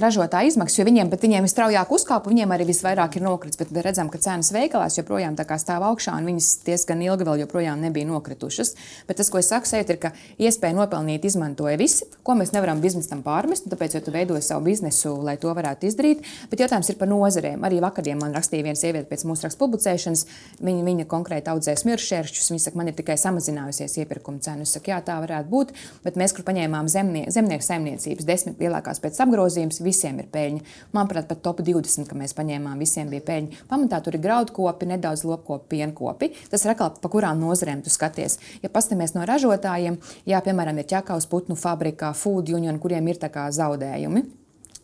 [0.02, 3.60] ražotāju izmaksas, jo viņiem, viņiem ir straujāk uzkāpa, viņiem arī visvairāk ir nokritis.
[3.60, 7.80] Bet redzam, ka cenas veikalās tās joprojām stāv augšā, un viņas diezgan ilgi vēl joprojām
[7.82, 8.74] nebija nokritušas.
[9.08, 12.80] Bet tas, ko es saku, šeit ir, ka iespēja nopelnīt izmantoja visi, ko mēs nevaram
[12.80, 13.66] biznesam pārmest.
[13.70, 17.64] Tāpēc, ja tu veidoji savu biznesu, lai to varētu izdarīt, bet jautājums ir par nozarēm.
[17.66, 20.26] Arī vakardien man rakstīja viena sieviete pēc mūsu rakstu publicēšanas.
[20.64, 22.50] Viņa, viņa konkrēti audzē smiršķēršļus.
[22.52, 24.66] Viņa saka, man ir tikai samazinājusies iepirkuma cena.
[24.66, 25.74] Es saku, jā, tā varētu būt,
[26.04, 30.74] bet mēs, kur paņēmām zemnie, zemnieku saimniecības, desmit lielākās pēc apgrozījums, visiem ir peļņa.
[30.96, 33.64] Manuprāt, pat top 20, ka mēs paņēmām, visiem bija peļņa.
[33.70, 36.32] Pamatā tur ir graudkopi, kopi, nedaudz lopkopi, pienkopi.
[36.50, 38.38] Tas ir atkal pa kurām nozarēm tu skaties.
[38.62, 44.24] Ja paskatāmies no ražotājiem, jā, piemēram, ir ķekaus putnu fabrikā, food union, kuriem ir zaudējumi.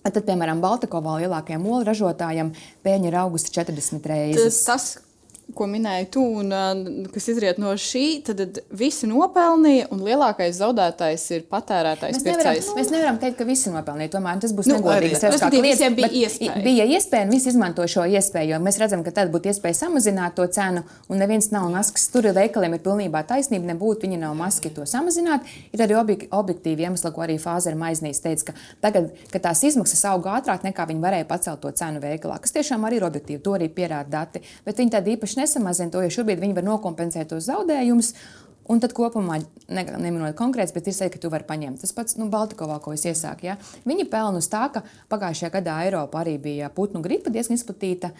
[0.02, 4.64] Tad, piemēram, Baltikovā lielākajam olu ražotājam pēļņa ir augusi 40 reizes.
[4.64, 4.96] Tas,
[5.56, 6.52] ko minēji tu, un
[7.12, 12.18] kas izriet no šī, tad visi nopelnīja, un lielākais zaudētājs ir patērētājs.
[12.18, 12.70] Mēs nevaram, pircais.
[12.76, 14.12] mēs nevaram teikt, ka visi nopelnīja.
[14.14, 15.60] Tomēr tas būs nu, negodīgi.
[15.64, 16.62] Visiem bija iespēja.
[16.64, 20.36] Bija iespēja, un visi izmanto šo iespēju, jo mēs redzam, ka tad būtu iespēja samazināt
[20.38, 22.08] to cenu, un neviens nav maskas.
[22.12, 25.46] Tur ir veikaliem ir pilnībā taisnība, nebūtu viņi nav maski to samazināt.
[25.74, 30.38] Ir arī objektīvi iemesli, ko arī Fāzera Maiznīs teica, ka tagad, kad tās izmaksas auga
[30.38, 33.70] ātrāk nekā viņi varēja pacelt to cenu veikalā, kas tiešām arī ir objektīvi, to arī
[33.72, 34.42] pierāda dati.
[34.66, 38.14] Bet viņi tādi īpaši nesamazina to, jo šobrīd viņi var nokompensēt tos zaudējumus.
[38.70, 39.40] Un tad kopumā,
[39.72, 41.80] ne, neminot konkrēts, bet ir teikt, ka tu vari paņemt.
[41.82, 43.48] Tas pats nu, Baltikovā, ko es iesāku.
[43.48, 43.56] Ja?
[43.88, 48.12] Viņi pelna uz tā, ka pagājušajā gadā Eiropā arī bija putnu gripa diezgan izplatīta,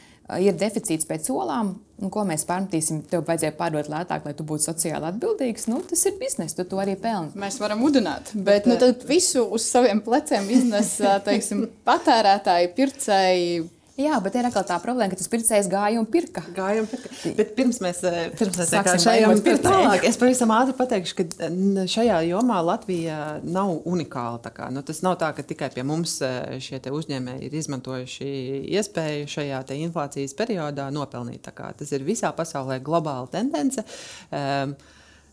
[0.43, 1.77] ir deficīts pēc olām.
[2.03, 5.69] Nu, ko mēs pārmetīsim, tev vajadzēja pārdot lētāk, lai tu būtu sociāli atbildīgs.
[5.71, 7.31] Nu, tas ir biznesa, tu to arī pelni.
[7.39, 11.21] Mēs varam udināt, bet nu, visu uz saviem pleciem biznesa
[11.91, 13.69] patērētāji, pircēji
[14.01, 16.43] Jā, bet ir atkal tā problēma, ka tas pircējs gāja un pirka.
[16.57, 17.11] Gāja un pirka.
[17.37, 18.73] Bet pirms mēs, eh, pirms mēs
[19.05, 21.49] šajām tālāk, es pavisam ātri pateikšu, ka
[21.91, 24.41] šajā jomā Latvija nav unikāla.
[24.55, 28.31] Kā, nu, tas nav tā, ka tikai pie mums eh, šie uzņēmēji ir izmantojuši
[28.79, 31.51] iespēju šajā inflācijas periodā nopelnīt.
[31.51, 33.85] Tas ir visā pasaulē globāla tendence.
[34.31, 34.75] Um,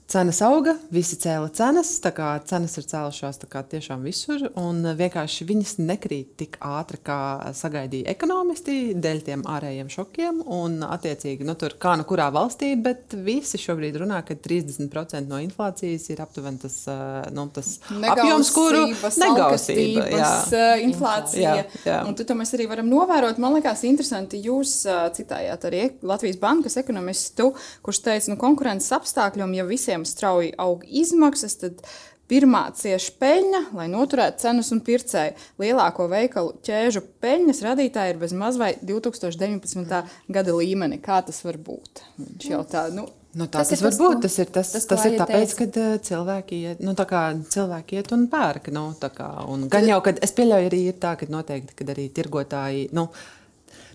[0.07, 1.89] Cenas auga, visi cēla cenas,
[2.47, 9.19] cenas ir cēlušās tiešām visur, un vienkārši viņas nekrīt tik ātri, kā sagaidīja ekonomisti, dēļ
[9.25, 10.39] tiem ārējiem šokiem.
[10.47, 15.41] Un, attiecīgi, nu, tur kā nu kurā valstī, bet visi šobrīd runā, ka 30% no
[15.43, 16.79] inflācijas ir aptuveni tas,
[17.35, 18.85] nu, tas apjoms, kuru
[19.25, 20.07] negausība.
[20.07, 20.31] Jā,
[20.85, 21.57] inflācija.
[21.59, 21.99] Jā, jā.
[22.07, 23.43] Un to mēs arī varam novērot.
[23.43, 24.79] Man liekas, interesanti, jūs
[25.19, 27.51] citējāt arī Latvijas bankas ekonomistu,
[27.83, 31.81] kurš teica, nu, konkurences apstākļiem, ja visiem visiem strauji aug izmaksas, tad
[32.27, 35.35] pirmā cieši peļņa, lai noturētu cenas un pircēju.
[35.59, 40.03] Lielāko veikalu ķēžu peļņas radītāji ir bezmaz vai 2019.
[40.27, 40.99] gada līmeni.
[40.99, 42.03] Kā tas var būt?
[42.17, 43.07] Viņš jau tā, nu,
[43.37, 44.21] Nu, tā tas, tas var tas, būt.
[44.23, 47.05] Tas ir, tas, tas, tas ir tāpēc, ka uh, cilvēki, iet, nu, tā
[47.53, 48.71] cilvēki iet un pērk.
[48.73, 52.07] Nu, kā, un gan jau, kad es pieļauju, arī ir tā, ka noteikti, kad arī
[52.17, 52.87] tirgotāji.
[52.97, 53.11] Nu,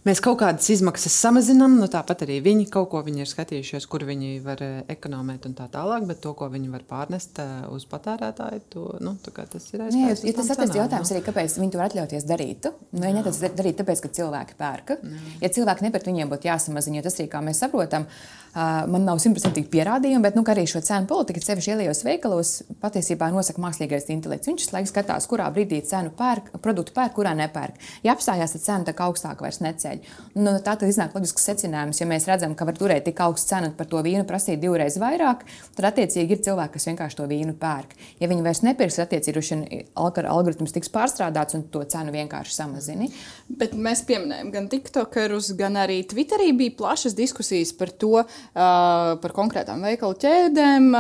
[0.03, 4.03] Mēs kaut kādas izmaksas samazinām, nu, tāpat arī viņi kaut ko viņi ir skatījušies, kur
[4.09, 7.87] viņi var eh, ekonomēt un tā tālāk, bet to, ko viņi var pārnest eh, uz
[7.87, 10.25] patērētāju, to, nu, tas ir aizpildījums.
[10.27, 12.67] Ja tas attiecas jautājums arī, kāpēc viņi to var atļauties darīt.
[12.91, 14.99] Nu, viņi netic darīt tāpēc, ka cilvēki pērka.
[15.39, 18.11] Ja cilvēki nepērk, viņiem būtu jāsamazina, jo tas arī, kā mēs saprotam,
[18.55, 22.51] man nav simtprocentīgi pierādījumi, bet nu, arī šo cenu politiku, sevišķi ielējos veikalos,
[22.83, 24.51] patiesībā nosaka mākslīgais intelekts.
[24.51, 27.81] Viņš laikam skatās, kurā brīdī cenu pērk, produktu pērk, kurā nepērk.
[28.05, 30.03] Ja apstājās, tad cena tā kā augstāka vairs neceļ.
[30.37, 33.73] Nu, tā tad iznāk loģisks secinājums, ja mēs redzam, ka var turēt tik augstu cenu
[33.79, 35.47] par to vīnu, prasīt divreiz vairāk,
[35.79, 37.97] tad attiecīgi ir cilvēki, kas vienkārši to vīnu pērk.
[38.21, 43.09] Ja viņi vairs nepirks, attiecīgi algoritms tiks pārstrādāts un to cenu vienkārši samazina.
[43.49, 48.23] Bet mēs pieminējam gan TikTokerus, gan arī Twitterī bija plašas diskusijas par to,
[48.55, 50.91] par konkrētām veikalu ķēdēm.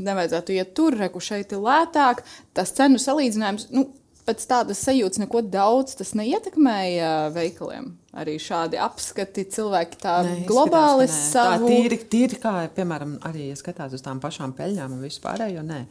[0.00, 2.24] Nevajadzētu iet tur, reku šeit ir lētāk.
[2.56, 3.88] Tas cenu salīdzinājums, nu,
[4.30, 7.90] pēc tādas sajūtas, neko daudz tas neietekmēja veikaliem.
[8.20, 11.68] Arī šādi apskati cilvēki tā ne, globāli savu...
[11.68, 15.62] Tā tīri, tīri kā, piemēram, arī ja skatās uz tām pašām peļņām un visu pārējo,
[15.66, 15.84] nē.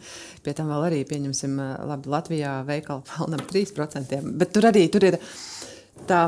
[0.44, 1.56] Pie tam vēl arī, pieņemsim,
[1.92, 5.20] labi, Latvijā veikala pelnam 3%, bet tur arī tur ir
[6.10, 6.28] tā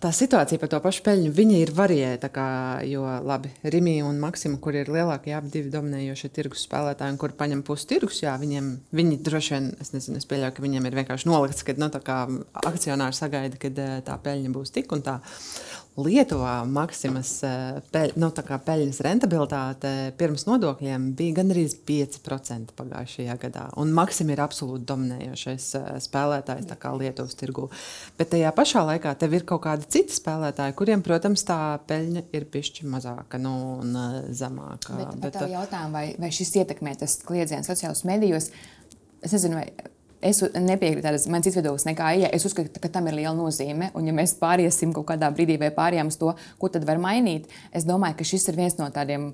[0.00, 2.30] Tā situācija par to pašu peļņu, viņa ir variēta.
[2.32, 2.44] Kā,
[2.88, 7.60] jo, labi, Rimija un Maksima, kur ir lielākie abi divi dominējošie tirgus spēlētāji, kur paņem
[7.66, 11.28] pusi tirgus, jā, viņiem, viņi droši vien, es nezinu, es pieļauju, ka viņiem ir vienkārši
[11.28, 11.90] nolikts, ka nu,
[12.64, 15.18] akcionāri sagaida, ka eh, tā peļņa būs tik un tā.
[16.04, 23.66] Lietuvā Maksimas eh, peļ, nu, peļņas rentabilitāte pirms nodokļiem bija gandrīz 5% pagājušajā gadā.
[23.80, 27.68] Un Maksima ir absolūti dominējošais eh, spēlētājs Lietuvas tirgū.
[28.18, 32.48] Bet tajā pašā laikā tev ir kaut kādi citi spēlētāji, kuriem, protams, tā peļņa ir
[32.50, 34.98] pišķi mazāka nu, un eh, zemāka.
[34.98, 38.50] Bet, bet, bet jautājumu, vai, vai šis ietekmē tas kliedziens sociālajos medijos?
[39.20, 42.28] Es nezinu, vai Es nepiekrītu tādas manas izvedības nekā Ija.
[42.36, 43.88] Es uzskatu, ka tam ir liela nozīme.
[43.96, 47.48] Un, ja mēs pāriesim kaut kādā brīdī vai pārējām uz to, ko tad var mainīt,
[47.72, 49.30] es domāju, ka šis ir viens no tādiem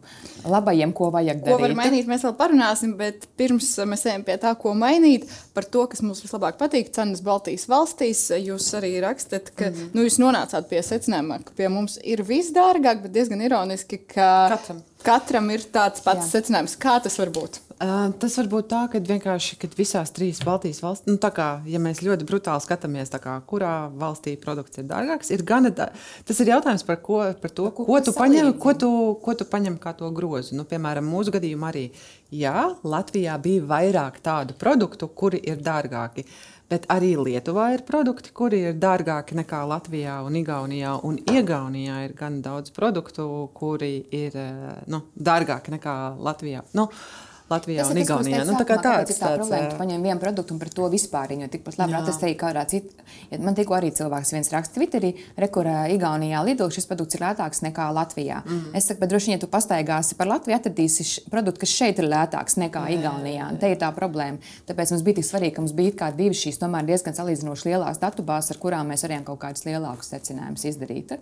[0.46, 1.58] labajiem, ko vajag darīt.
[1.58, 5.26] Ko var mainīt, mēs vēl parunāsim, bet pirms mēs ejam pie tā, ko mainīt,
[5.58, 8.28] par to, kas mums vislabāk patīk, cenas Baltijas valstīs.
[8.46, 9.92] Jūs arī rakstat, ka mm -hmm.
[9.98, 14.82] nu, jūs nonācāt pie secinājuma, ka pie mums ir visdārgāk, bet diezgan ironiski, ka katram,
[15.02, 16.38] katram ir tāds pats Jā.
[16.38, 16.78] secinājums.
[16.78, 17.65] Kā tas var būt?
[17.76, 21.76] Uh, tas var būt tā, ka vienkārši kad visās trīs Baltijas valstīs, nu, kā, ja
[21.76, 25.68] mēs ļoti brutāli skatāmies, kā, kurā valstī produkts ir dārgāks, ir gana.
[25.76, 25.90] Da...
[26.24, 28.88] Tas ir jautājums par, ko, par to, ko, ko, tu paņem, ko, tu,
[29.20, 30.56] ko tu paņem kā to grozu.
[30.56, 31.84] Nu, piemēram, mūsu gadījumā arī
[32.32, 36.24] jā, Latvijā bija vairāk tādu produktu, kuri ir dārgāki.
[36.72, 40.96] Bet arī Lietuvā ir produkti, kuri ir dārgāki nekā Latvijā un Igaunijā.
[41.04, 44.40] Un Igaunijā ir gan daudz produktu, kuri ir
[44.88, 46.64] nu, dārgāki nekā Latvijā.
[46.74, 48.40] Nu, uh, Latvijā tas un Igaunijā.
[48.46, 49.68] Nu, tā kā tāds ir tā problēma.
[49.70, 53.04] Tu paņem vienu produktu un par to vispāriņo tikpat labi atrast arī kādā citā.
[53.30, 57.62] Ja man tikko arī cilvēks viens raksta Twitterī, rekurē Igaunijā lido, šis produkts ir lētāks
[57.62, 58.40] nekā Latvijā.
[58.42, 58.72] Mm.
[58.78, 62.08] Es saku, bet droši vien, ja tu pastaigāsi par Latviju, atradīsi produktu, kas šeit ir
[62.10, 63.52] lētāks nekā jā, Igaunijā.
[63.54, 64.42] Un te ir tā problēma.
[64.66, 68.02] Tāpēc mums bija tik svarīgi, ka mums bija kā divas šīs tomēr diezgan salīdzinoši lielās
[68.02, 71.14] datubāzes, ar kurām mēs varējām kaut kādus lielākus secinājumus izdarīt.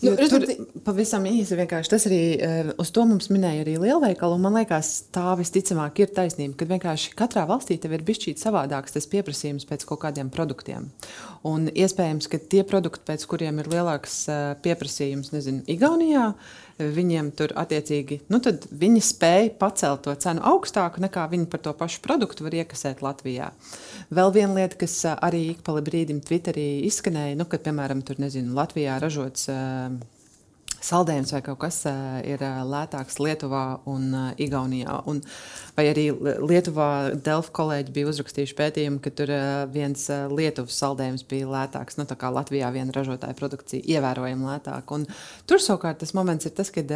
[0.00, 0.46] Nu, tur
[0.84, 2.20] pavisam īsi vienkārši tas arī
[2.80, 4.38] uz to mums minēja arī lielveikalu.
[4.40, 5.26] Man liekas, tā
[5.60, 10.00] visticamāk ir taisnība, ka vienkārši katrā valstī tev ir bijis savādāks tas pieprasījums pēc kaut
[10.04, 10.88] kādiem produktiem.
[11.46, 14.24] Un iespējams, ka tie produkti, pēc kuriem ir lielāks
[14.64, 16.32] pieprasījums, nezinu, Igaunijā,
[16.80, 21.74] viņiem tur attiecīgi, nu tad viņi spēja pacelt to cenu augstāku nekā viņi par to
[21.76, 23.50] pašu produktu var iekasēt Latvijā.
[24.08, 28.56] Vēl viena lieta, kas arī ik pa brīdim Twitterī izskanēja, nu, kad, piemēram, tur, nezinu,
[28.56, 29.92] Latvijā ražots uh,
[30.84, 31.82] saldējums vai kaut kas
[32.26, 35.00] ir lētāks Lietuvā un Igaunijā.
[35.10, 35.22] Un,
[35.76, 39.32] vai arī Lietuvā Delfa kolēģi bija uzrakstījuši pētījumu, ka tur
[39.74, 42.00] viens Lietuvas saldējums bija lētāks.
[42.00, 45.00] Nu, tā kā Latvijā viena ražotāja produkcija ievērojami lētāka.
[45.00, 45.08] Un
[45.50, 46.94] tur savukārt tas moments ir tas, kad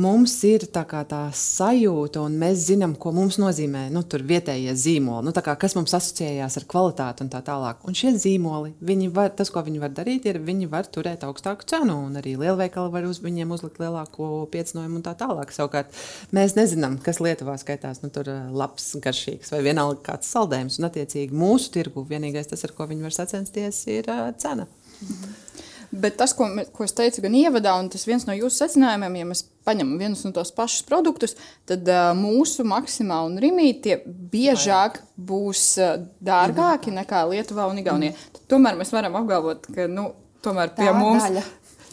[0.00, 5.34] mums ir tā, tā sajūta, un mēs zinām, ko mums nozīmē nu, vietējie zīmoli, nu,
[5.34, 7.80] kā, kas mums asociējās ar kvalitāti un tā tālāk.
[7.88, 8.74] Un šie zīmoli,
[9.14, 12.92] var, tas, ko viņi var darīt, ir, viņi var turēt augstāku cenu, un arī lielveikali
[12.92, 15.54] var uz viņiem uzlikt lielāko piecinojumu un tā tālāk.
[15.54, 15.96] Savukārt
[16.36, 18.12] mēs nezinām, kas Lietuvā skaitās nu,
[18.56, 23.08] labs, garšīgs vai vienalga kāds saldējums, un attiecīgi mūsu tirgu vienīgais tas, ar ko viņi
[23.08, 24.68] var sacensties, ir uh, cena.
[25.00, 25.42] Mhm.
[25.90, 29.28] Bet tas, ko, ko es teicu, gan ievadā, un tas viens no jūsu secinājumiem, ja
[29.28, 31.36] mēs paņemam vienus un tos pašus produktus,
[31.68, 38.14] tad uh, mūsu maksimā un rimīti biežāk būs uh, dārgāki nekā Lietuvā un Igaunijā.
[38.14, 38.46] Mm.
[38.50, 40.10] Tomēr mēs varam apgalvot, ka nu,
[40.44, 41.44] tomēr pie Tā mums, daļa.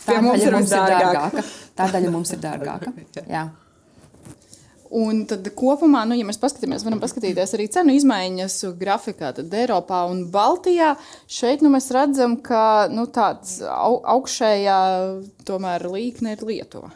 [0.05, 1.45] pie mums ir, mums ir dārgāka.
[1.73, 2.97] Tā daļa mums ir dārgāka.
[4.93, 9.31] Un tad kopumā, nu, ja mēs paskatāmies, varam paskatīties arī cenu izmaiņas grafikā.
[9.39, 10.91] Tad Eiropā un Baltijā
[11.25, 14.77] šeit nu, mēs redzam, ka nu, tāds au, augšējā
[15.49, 16.93] tomēr līkne ir Lietuva.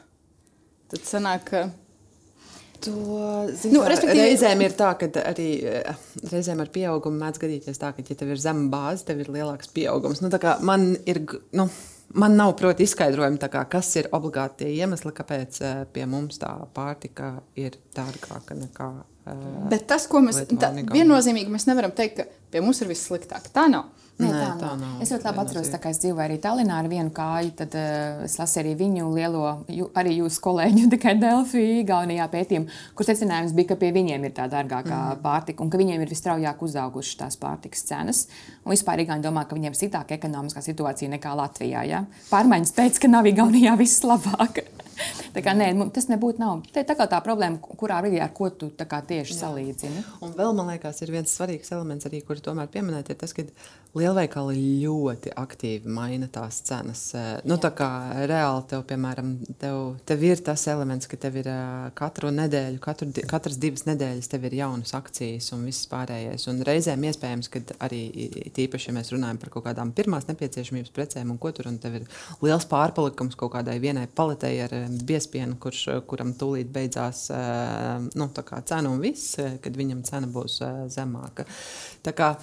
[0.94, 1.66] Tad sanāk, ka
[2.78, 2.94] To,
[3.58, 3.82] zin, nu.
[3.90, 8.36] Reizēm ir tā, ka arī eh, reizēm ar pieaugumu mēdz gadīties tā, ka, ja tev
[8.36, 10.22] ir zema bāze, tev ir lielāks pieaugums.
[10.22, 10.30] Nu,
[10.68, 11.24] man ir.
[11.58, 11.66] Nu,
[12.18, 16.50] Man nav, protams, izskaidrojumi, kā, kas ir obligāti tie iemesli, kāpēc uh, pie mums tā
[16.74, 18.90] pārtika ir dārgāka nekā.
[19.72, 23.50] Bet tas, ko mēs viennozīmīgi mēs nevaram teikt, ka pie mums ir viss sliktāk.
[23.54, 23.94] Tā nav.
[24.18, 24.78] Nē, tā, tā nav.
[24.82, 25.02] nav.
[25.04, 27.52] Es ļoti labi atceros, ka es dzīvoju arī Tallinā ar vienu kāju.
[27.60, 32.80] Tad uh, es lasīju arī viņu lielo, ju, arī jūsu kolēģu, tikai Delfī, Igaunijā pētījumu,
[32.98, 35.22] kur secinājums bija, ka pie viņiem ir tā dārgākā mm.
[35.26, 38.24] pārtika un ka viņiem ir visstraujāk uzaugušas tās pārtikas cenas.
[38.64, 41.86] Un vispār Igauni domā, ka viņiem ir sliktāka ekonomiskā situācija nekā Latvijā.
[41.86, 42.02] Ja?
[42.32, 44.64] Pārmaiņas pēc, ka nav Igaunijā viss labāk.
[45.36, 46.64] tā kā, nē, tas nebūtu nav.
[46.74, 49.40] Tā ir tā, problēma, kurā brīdī ar ko tu tieši Jā.
[49.44, 50.06] salīdzini.
[50.26, 53.46] Un vēl man liekas, ir viens svarīgs elements, arī, kuru tomēr pieminēt, ir tas, ka
[53.98, 57.04] lielveikali ļoti aktīvi maina tās cenas.
[57.48, 57.90] Nu, tā kā
[58.30, 61.50] reāli tev, piemēram, tev, tev ir tas elements, ka tev ir
[61.98, 66.48] katru nedēļu, katru, katras divas nedēļas tev ir jaunas akcijas un viss pārējais.
[66.52, 68.02] Un reizēm iespējams, ka arī
[68.56, 72.00] tīpaši, ja mēs runājam par kaut kādām pirmās nepieciešamības precēm un ko tur, un tev
[72.02, 72.08] ir
[72.46, 74.76] liels pārpalikums kaut kādai vienai paletei ar
[75.08, 77.28] biespienu, kurš, kuram tūlīt beidzās
[78.18, 80.62] nu, cena un viss, kad viņam cena būs
[80.94, 81.48] zemāka.
[82.06, 82.34] Tā kā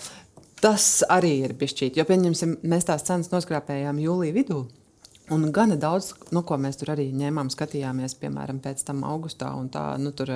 [0.64, 1.74] Tas arī ir bijis.
[1.92, 4.62] Jo, pieņemsim, mēs tās cenas noskrāpējām jūlijā vidū.
[5.32, 9.48] Un gana daudz, nu, ko mēs tur arī ņēmām, skatījāmies, piemēram, pēc tam augustā.
[9.72, 10.28] Tā, nu, tur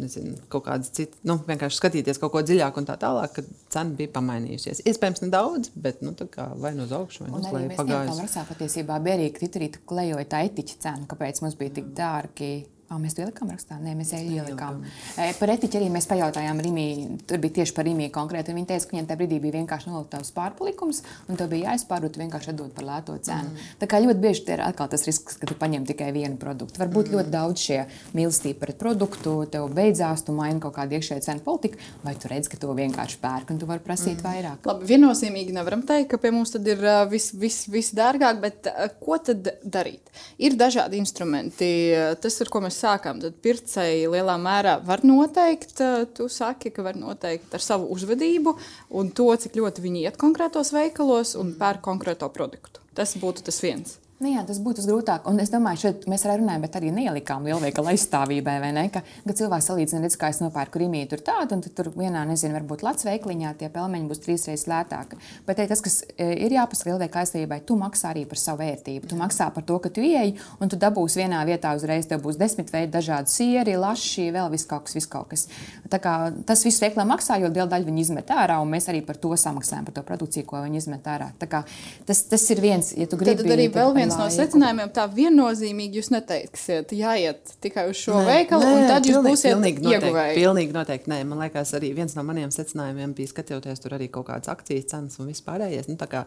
[0.00, 3.92] nezinu, kaut kādas citas, nu, vienkārši skatīties kaut ko dziļāk un tā tālāk, kad cena
[3.98, 4.80] bija pamainījusies.
[4.88, 6.14] Iespējams, nedaudz, bet nu,
[6.62, 8.22] vai nu uz augšu, vai nu uz leju pagājus.
[8.32, 12.52] Tā patiesībā bija arī kriterija, klejoja tā etiķa cena, kāpēc mums bija tik dārgi
[12.92, 13.78] Oh, mēs to ielikām rakstā?
[13.80, 14.82] Nē, mēs jau ielikām.
[15.16, 17.06] E, par etiķi arī mēs pajautājām Rīgā.
[17.30, 18.52] Tur bija tieši par Rīgā konkrēti.
[18.52, 22.52] Viņa teica, ka viņiem tajā brīdī bija vienkārši noliktavs pārpalikums, un tev bija jāizpārūt vienkārši
[22.52, 23.54] atdot par lēto cenu.
[23.54, 23.70] Mm.
[23.80, 26.82] Tā kā ļoti bieži ir atkal tas risks, ka tu paņem tikai vienu produktu.
[26.82, 27.16] Varbūt mm.
[27.16, 27.78] ļoti daudz šie
[28.18, 32.52] mīlestība pret produktu, tev beidzās, tu maini kaut kādu iekšēju cenu politiku, vai tu redz,
[32.52, 34.26] ka to vienkārši pērk un tu vari prasīt mm.
[34.28, 34.68] vairāk.
[34.68, 38.68] Labi, viennozīmīgi nevaram teikt, ka pie mums tad ir viss vis, vis dārgāk, bet
[39.00, 40.12] ko tad darīt?
[40.42, 41.72] Ir dažādi instrumenti.
[42.20, 46.82] Tas, ar ko mēs sākām, tad pircēji lielā mērā var noteikt, eh, tu saki, ka
[46.82, 48.56] var noteikt ar savu uzvedību
[48.90, 52.80] un to, cik ļoti viņi iet konkrētos veikalos un pērk konkrēto produktu.
[52.94, 54.01] Tas būtu tas viens.
[54.22, 55.24] Nu jā, tas būtu grūtāk.
[55.26, 58.84] Un es domāju, šeit mēs arī runājam, bet arī neielikām lielveikala aizstāvībai, vai ne?
[58.94, 62.54] Ka, ka cilvēks salīdzina, redz, kā es nopērku rīmī tur tādu, un tur vienā, nezinu,
[62.54, 65.18] varbūt Latvijas veikliņā tie pelmeņi būs trīs reizes lētāki.
[65.48, 69.10] Bet te, tas, kas e, ir jāpasaka lielveikala aizstāvībai, tu maksā arī par savu vērtību.
[69.10, 72.38] Tu maksā par to, ka tu ieeji, un tu dabūsi vienā vietā uzreiz, tev būs
[72.38, 75.48] desmit veidi dažādi sieri, laši, vēl viss kaut kas, viss kaut kas.
[75.90, 76.14] Tā kā
[76.46, 79.34] tas viss veiklā maksā, jo liela daļa viņi izmet ārā, un mēs arī par to
[79.34, 81.32] samaksājam, par to produkciju, ko viņi izmet ārā.
[81.42, 81.64] Tā kā
[82.06, 83.42] tas, tas ir viens, ja tu gribi.
[83.42, 88.18] Tad arī vēl viens viens no secinājumiem tā viennozīmīgi jūs neteiksiet, jāiet tikai uz šo
[88.18, 90.36] nē, veikalu, nē, un tad jūs pilnīgi, būsiet pilnīgi ieguvēji.
[90.38, 91.10] Pilnīgi noteikti.
[91.12, 94.88] Nē, man liekas, arī viens no maniem secinājumiem bija skatoties tur arī kaut kādas akcijas
[94.92, 95.88] cenas un vispārējais.
[95.90, 96.24] Nu, tā kā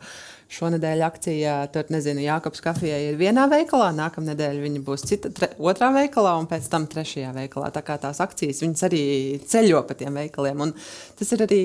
[0.58, 5.91] šonadēļ akcija, tur nezinu, Jākabs kafijai ir vienā veikalā, nākamnedēļ viņa būs cita, tre, otrā
[5.95, 7.71] veikalā un pēc tam trešajā veikalā.
[7.76, 9.04] Tā kā tās akcijas, viņas arī
[9.45, 10.65] ceļo pa tiem veikaliem.
[10.67, 10.76] Un
[11.19, 11.62] tas ir arī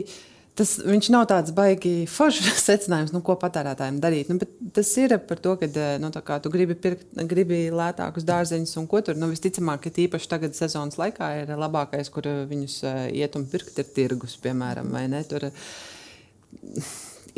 [0.59, 0.77] tas,
[1.13, 4.33] nav tāds baigi foršs secinājums, nu, ko patērētājiem darīt.
[4.33, 4.41] Nu,
[4.77, 9.03] tas ir par to, ka eh, nu, tu gribi, pirkt, gribi lētākus dārzeņus un ko
[9.07, 9.19] tur.
[9.21, 13.79] Nu, visticamāk, ka īpaši tagad sezonas laikā ir labākais, kur viņus uh, iet un pirkt,
[13.81, 15.23] ir tirgus, piemēram, vai ne.
[15.31, 15.51] Tur,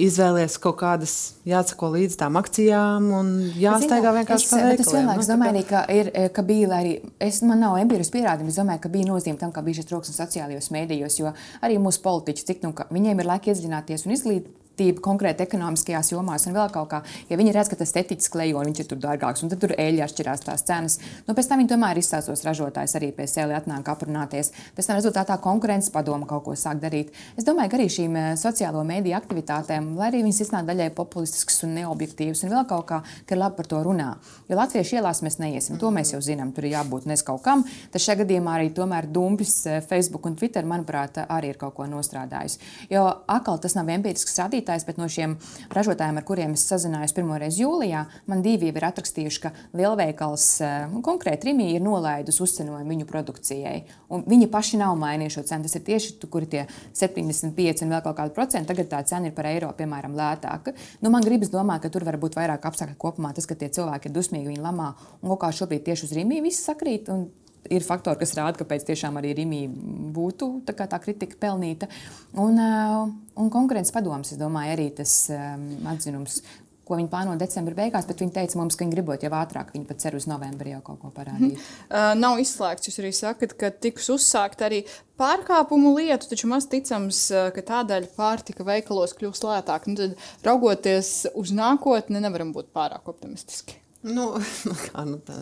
[0.02, 1.14] izvēlēties kaut kādas,
[1.48, 4.82] jāsako līdz tām akcijām un jāstaigā vienkārši pa veikaliem.
[4.82, 8.14] Es vienlaikus nu, domāju, ka, ir, eh, ka bija, lai arī es, man nav empirisks
[8.14, 11.78] pierādījums, es domāju, ka bija nozīme tam, ka bija šis troksnis sociālajos mēdījos, jo arī
[11.82, 16.54] mūsu politiķi, cik nu, viņiem ir laika iedziļināties un izglīt, attīstība konkrēti ekonomiskajās jomās un
[16.54, 17.02] vēl kaut kā.
[17.28, 19.74] Ja viņi redz, ka tas tetiķis klejo un viņš ir tur dārgāks, un tad tur
[19.76, 23.88] eļļa atšķirās tās cenas, nu, pēc tam viņi tomēr izstāstos ražotājs arī pie sevis atnāk
[23.88, 24.52] aprunāties.
[24.76, 27.12] Pēc tam rezultātā konkurences padoma kaut ko sāk darīt.
[27.36, 31.62] Es domāju, ka arī šīm eh, sociālo mediju aktivitātēm, lai arī viņas iznāk daļai populistiskas
[31.66, 34.10] un neobjektīvas, un vēl kaut kā, ka ir labi par to runā.
[34.48, 37.64] Jo latviešu ielās mēs neiesim, to mēs jau zinām, tur ir jābūt nes kaut kam.
[37.92, 41.88] Tas šajā gadījumā arī tomēr dumpis eh, Facebook un Twitter, manuprāt, arī ir kaut ko
[41.90, 42.58] nostrādājis.
[42.92, 45.36] Jo atkal tas nav empirisks rādītājs rādītājs, bet no šiem
[45.72, 51.50] ražotājiem, ar kuriem es sazinājos pirmoreiz jūlijā, man divi ir atrakstījuši, ka lielveikals eh, konkrēti
[51.50, 53.82] Rīgā ir nolaidus uzcenojumu viņu produkcijai.
[54.10, 55.66] Viņi paši nav mainījuši šo cenu.
[55.66, 56.62] Tas ir tieši tur, kur ir tie
[56.94, 58.68] 75 un vēl kaut kādi procenti.
[58.70, 60.74] Tagad tā cena ir par eiro, piemēram, lētāka.
[61.02, 63.32] Nu, man gribas domāt, ka tur var būt vairāk apstākļu kopumā.
[63.36, 66.42] Tas, ka tie cilvēki ir dusmīgi, viņi lamā un kaut kā šobrīd tieši uz Rīgā
[66.44, 67.10] viss sakrīt.
[67.70, 69.62] Ir faktori, kas rāda, kāpēc tiešām arī Rīgā
[70.16, 71.88] būtu tā, tā kritika pelnīta.
[72.40, 76.42] Un, un konkurences padomus, es domāju, arī tas atzinums,
[76.82, 79.86] ko viņi plāno decembra beigās, bet viņi teica mums, ka viņi gribot jau ātrāk, viņi
[79.88, 81.60] pat cer uz novembri jau kaut ko parādīt.
[81.86, 84.82] Uh, nav izslēgts, jūs arī sakat, ka tiks uzsākt arī
[85.20, 89.86] pārkāpumu lietu, taču maz ticams, ka tādēļ pārtika veikalos kļūs lētāk.
[89.88, 93.81] Nu, tad, raugoties uz nākotni, nevaram būt pārāk optimistiski.
[94.12, 94.24] Nu,
[94.88, 95.36] kā, nu, tā,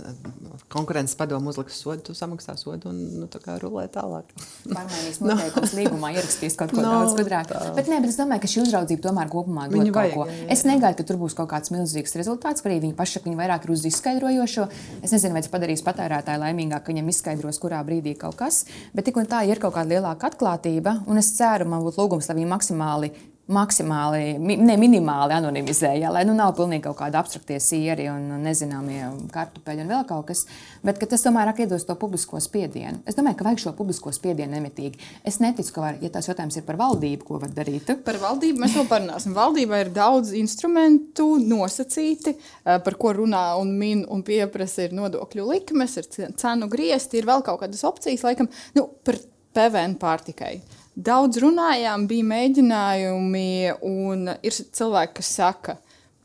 [0.73, 4.29] konkurences padomu uzliks sodu, tu samaksā sodu un nu, tā rulē tālāk.
[4.75, 7.49] Pārmaiņas noteikums līgumā ierakstīs kaut ko no, daudz gudrāk.
[7.49, 7.73] Tā.
[7.79, 10.27] Bet, ne, bet es domāju, ka šī uzraudzība tomēr kopumā dod Viņu kaut vajag, ko.
[10.29, 10.49] Jā, jā.
[10.53, 13.75] Es negaidu, ka tur būs kaut kāds milzīgs rezultāts, arī viņi paši viņi vairāk ir
[13.79, 14.69] uz izskaidrojošo.
[15.01, 18.67] Es nezinu, vai tas padarīs patērētāju laimīgāku, ka viņam izskaidros, kurā brīdī kaut kas.
[18.93, 22.29] Bet tik un tā ir kaut kāda lielāka atklātība, un es ceru, man būtu lūgums,
[22.29, 23.13] lai viņi maksimāli
[23.51, 29.03] maksimāli, ne minimāli anonimizē, ja, lai nu nav pilnīgi kaut kāda abstraktie sieri un nezināmie
[29.35, 30.45] kartupeļi un vēl kaut kas,
[30.87, 33.03] bet tas tomēr iedos to publisko spiedienu.
[33.09, 35.01] Es domāju, ka vajag šo publisko spiedienu nemitīgi.
[35.27, 37.91] Es neticu, ka, var, ja tas jautājums ir par valdību, ko var darīt.
[38.07, 39.35] Par valdību mēs vēl parunāsim.
[39.37, 45.49] Valdībā ir daudz instrumentu nosacīti, eh, par ko runā un min un pieprasa ir nodokļu
[45.51, 49.19] likmes, ir cenu griezti, ir vēl kaut kādas opcijas, laikam, nu, par
[49.57, 50.61] PVN pārtikai.
[50.95, 53.47] Daudz runājām, bija mēģinājumi,
[53.87, 55.77] un ir cilvēki, kas saka,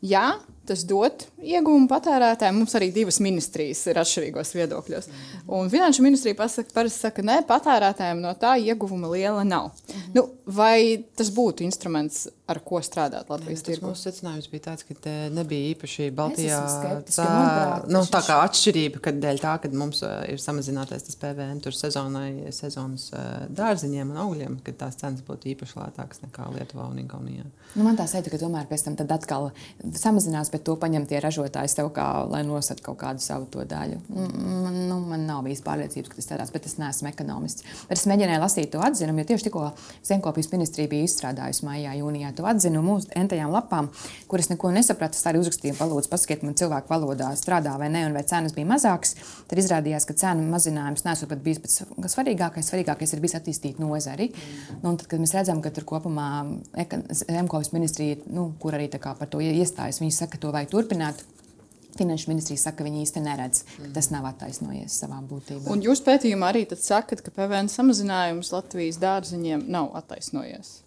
[0.01, 0.33] jā,
[0.65, 2.57] tas dod ieguvumu patērētājiem.
[2.57, 5.09] Mums arī divas ministrijas ir atšķirīgos viedokļos.
[5.47, 9.71] Un Finanšu ministrija pasaka, parasti saka, ka patērētājiem no tā ieguvuma liela nav.
[9.71, 10.15] Mm -hmm.
[10.15, 13.89] nu, vai tas būtu instruments, ar ko strādāt Latvijas tirgū?
[13.89, 16.59] Mūsu secinājums bija tāds, ka nebija īpaši Baltijā
[17.09, 17.29] tā,
[17.89, 21.73] nu, tā kā atšķirība, kad dēļ tā, ka mums uh, ir samazinātais tas PVN tur
[21.73, 27.01] sezonai, sezonas uh, dārziņiem un augļiem, ka tās cenas būtu īpaši lētākas nekā Lietuvā un
[27.01, 27.45] Igaunijā.
[27.75, 29.49] Nu, man tā sajūta, ka tomēr pēc tam atkal
[29.95, 33.99] samazinās bet to paņem tie ražotāji sev, kā, lai nosaka kaut kādu savu to daļu.
[34.13, 37.65] Man, nu, man nav bijis pārliecības, ka tas tādās, bet es neesmu ekonomists.
[37.89, 39.65] Bet es mēģināju lasīt to atzinumu, jo tieši tikko
[40.05, 43.89] Zemkopijas ministrija bija izstrādājusi maijā, jūnijā to atzinumu uz entajām lapām,
[44.31, 45.19] kuras neko nesapratu.
[45.19, 48.69] Es arī uzrakstīju, palūdzu, pasakiet man cilvēku valodā, strādā vai ne, un vai cenas bija
[48.69, 49.15] mazākas.
[49.49, 51.83] Tad izrādījās, ka cenu mazinājums nesot pat bijis pats
[52.15, 52.71] svarīgākais.
[52.71, 54.31] Svarīgākais ir bijis attīstīt nozari.
[54.31, 54.81] Mm.
[54.83, 56.29] Nu, tad, kad mēs redzam, ka tur kopumā
[56.75, 61.23] Zemkopijas ministrija, nu, kur arī par to iestājas, viņi saka, to vajag turpināt.
[61.95, 65.63] Finanšu ministrija saka, ka viņi īsti neredz, ka tas nav attaisnojies savā būtībā.
[65.71, 70.81] Un jūs pētījumā arī sakat, ka PVN samazinājums Latvijas dārziņiem nav attaisnojies.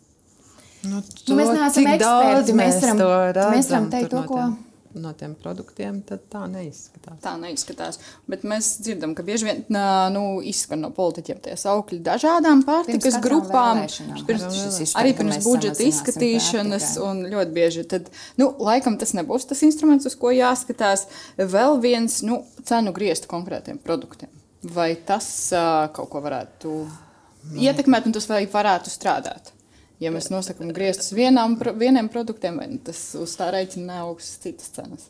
[0.87, 2.55] Nu, to, nu, mēs neesam eksperti.
[2.61, 4.42] Mēs varam, mēs varam teikt to, ko.
[4.44, 7.18] Tiem no tiem produktiem, tad tā neizskatās.
[7.24, 7.98] Tā neizskatās.
[8.31, 9.61] Bet mēs dzirdam, ka bieži vien
[10.14, 13.85] nu, izskan no politiķiem tie saukļi dažādām pārtikas grupām.
[14.29, 18.09] Pirms, arī pirms budžeta izskatīšanas, un ļoti bieži tad,
[18.40, 21.09] nu, laikam tas nebūs tas instruments, uz ko jāskatās.
[21.38, 24.33] Vēl viens nu, cenu griezt konkrētiem produktiem.
[24.74, 26.81] Vai tas uh, kaut ko varētu
[27.59, 29.53] ietekmēt, un tas varētu strādāt?
[29.99, 35.09] Ja mēs nosakām griestus vienām, vieniem produktiem, vai tas uz tā rēķina neaugs citas cenas?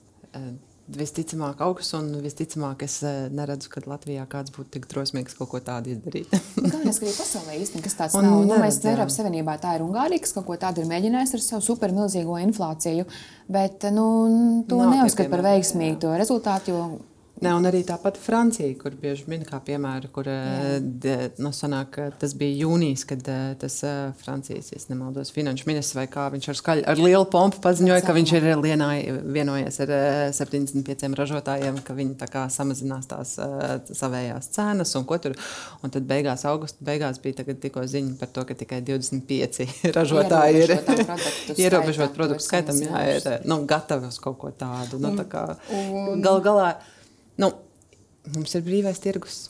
[0.88, 5.92] Visticamāk, augsts, un visticamāk, es neredzu, ka Latvijā kāds būtu tik drosmīgs kaut ko tādu
[5.92, 6.32] izdarīt.
[6.56, 8.38] Galvenais, ka arī pasaulē īstenībā tas tāds un nav.
[8.48, 11.66] Nu, mēs Eiropas Savienībā tā ir Ungārija, kas kaut ko tādu ir mēģinājusi ar savu
[11.66, 13.04] supermilzīgo inflāciju,
[13.52, 14.08] bet nu,
[14.70, 16.88] to neuzskata par veiksmīgu to rezultātu, jo
[17.38, 21.98] Ne, un arī tāpat Francija, kur bieži min kā piemēru, kur eh, de, nu, sanāk,
[22.18, 26.48] tas bija jūnijas, kad eh, tas eh, Francijas, ja nemaldos, finanšu ministrs vai kā viņš
[26.50, 29.04] ar, skaļ, ar lielu pompu paziņoja, ka viņš ir lienāj,
[29.36, 29.94] vienojies ar
[30.34, 33.36] 75 ražotājiem, ka viņi kā, samazinās tās
[33.86, 35.38] savējās cenas un ko tur.
[35.86, 39.62] Un tad beigās, augusta beigās bija tikko ziņa par to, ka tikai 25
[39.98, 40.76] ražotāji ir
[41.54, 44.98] ierobežot produktu skaitam, jā, ir nu, gatavi uz kaut ko tādu.
[44.98, 45.48] Nu, tā kā,
[46.24, 46.70] gal galā
[47.38, 47.52] Nu,
[48.34, 49.46] mums ir brīvais tirgus.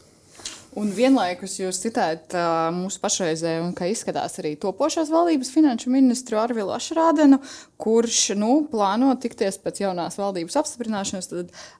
[0.78, 6.38] Un vienlaikus jūs citējat uh, mūsu pašreizēju, un kā izskatās arī topošās valdības finanšu ministru
[6.38, 7.40] Arvilu Ašrādenu,
[7.80, 11.30] kurš nu, plāno tikties pēc jaunās valdības apstiprināšanas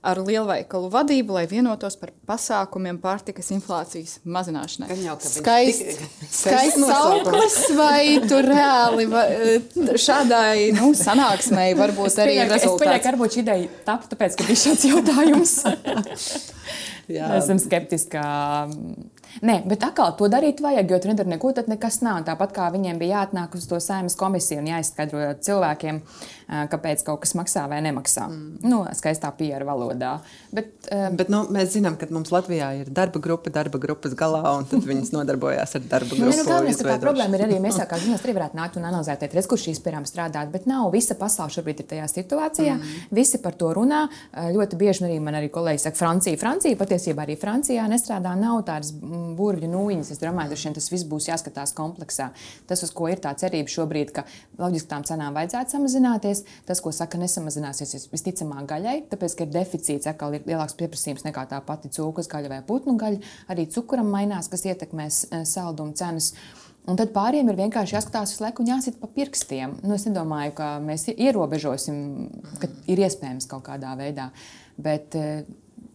[0.03, 4.91] ar lielveikalu vadību, lai vienotos par pasākumiem pārtikas inflācijas mazināšanai.
[5.29, 9.27] Skaists skaist sauklis, vai tur reāli vai,
[9.99, 12.75] šādai nu, sanāksmei varbūt arī ir rezultāts?
[12.75, 15.59] Es pieļauju, ka varbūt šī ideja tapu tāpēc, ka bija šāds jautājums.
[17.09, 17.31] Jā.
[17.39, 18.69] Esam skeptiski, ka
[19.45, 22.23] Nē, bet atkal to darīt vajag, jo tur nedara neko, tad nekas nav.
[22.27, 26.01] Tāpat kā viņiem bija jāatnāk uz to saimnes komisiju un jāizskaidro cilvēkiem,
[26.49, 28.27] kāpēc kaut kas maksā vai nemaksā.
[28.29, 28.59] Mm.
[28.65, 30.15] Nu, skaistā pieru valodā.
[30.55, 34.65] Bet, bet nu, mēs zinām, ka mums Latvijā ir darba grupa, darba grupas galā, un
[34.89, 36.33] viņas nodarbojās ar darba grupu.
[36.33, 39.49] Nu, galvenais, tā problēma ir arī, mēs kā ziņas arī varētu nākt un analizēt, redz,
[39.51, 42.79] kur šīs pierām strādāt, bet nav visa pasaule šobrīd ir tajā situācijā.
[42.79, 43.05] Mm.
[43.19, 44.07] Visi par to runā.
[44.33, 48.95] Ļoti bieži arī man arī kolēģi saka, Francija, Francija, patiesībā arī Francijā nestrādā, nav tādas
[48.95, 50.13] burvju nūjiņas.
[50.15, 52.31] Es domāju, ka tas viss būs jāskatās kompleksā.
[52.69, 54.25] Tas, uz ko ir tā cerība šobrīd, ka
[54.61, 56.38] loģiski tām cenām vajadzētu samazināties,
[56.69, 61.47] tas, ko saka, nesamazināsies visticamāk gaļai, tāpēc, ka ir deficīts, atkal ir lielāks pieprasījums nekā
[61.51, 63.21] tā pati cūkas gaļa vai putnu gaļa.
[63.53, 66.33] Arī cukuram mainās, kas ietekmēs eh, saldumu cenas.
[66.89, 69.77] Un tad pāriem ir vienkārši jāskatās uz laiku un jāsit pa pirkstiem.
[69.85, 71.99] Nu, es nedomāju, ka mēs ierobežosim,
[72.63, 74.31] ka ir iespējams kaut kādā veidā.
[74.81, 75.45] Bet, eh,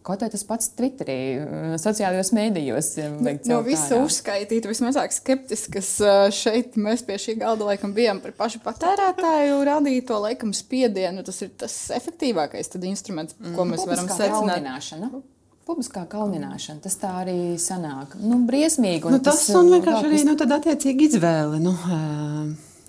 [0.04, 2.88] Kaut arī tas pats Twitterī, eh, sociālajos mēdījos.
[3.24, 5.94] Nu, no visa uzskaitīta, vismazāk skeptiskas
[6.36, 11.24] šeit mēs pie šī galda laikam bijām par pašu patērētāju radīto laikam spiedienu.
[11.24, 13.54] Tas ir tas efektīvākais instruments, mm.
[13.56, 15.22] ko mēs varam secināt.
[15.64, 18.18] Publiskā kaunināšana, tas tā arī sanāk.
[18.20, 19.08] Nu, briesmīgi.
[19.08, 21.62] Nu, tas, tas un vienkārši arī nu, attiecīgi izvēle.
[21.64, 21.72] Nu,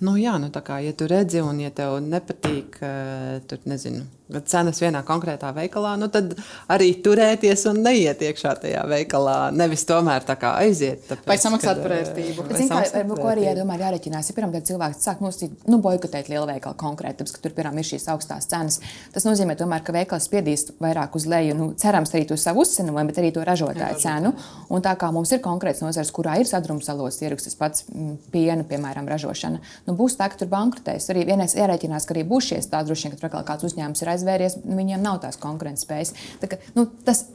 [0.04, 2.76] nu, jā, nu, kā, ja tu redzi un ja tev nepatīk,
[3.48, 4.04] tur nezinu
[4.50, 6.34] cenas vienā konkrētā veikalā, nu tad
[6.72, 9.36] arī turēties un neiet iekšā tajā veikalā.
[9.54, 11.04] Nevis tomēr tā kā aiziet.
[11.06, 12.46] Tāpēc, vai samaksāt par ērtību.
[12.48, 14.30] Bet, kā, ar ko arī jādomā, jāreķinās.
[14.30, 17.86] Ja pirmkārt cilvēks sāk nosīt, nu, boikotēt lielu veikalu konkrēti, tāpēc, ka tur pirmām ir
[17.86, 18.80] šīs augstās cenas.
[19.14, 23.06] Tas nozīmē, tomēr, ka veikals spiedīs vairāk uz leju, nu, cerams, arī to savu uzcenojumu,
[23.06, 24.34] bet arī to ražotāju cenu.
[24.74, 28.66] Un tā kā mums ir konkrēts nozars, kurā ir sadrumstalots ieraksts, tas pats mm, piena,
[28.66, 31.10] piemēram, ražošana, nu, būs tā, ka tur bankrotēs.
[31.12, 34.58] Arī vienais jārēķinās, ka arī būs šie stāsti, droši vien, ka kāds uzņēmums ir aizvēries,
[34.64, 36.14] nu, viņiem nav tās konkurences spējas.
[36.42, 37.26] Tā ka, nu, tas,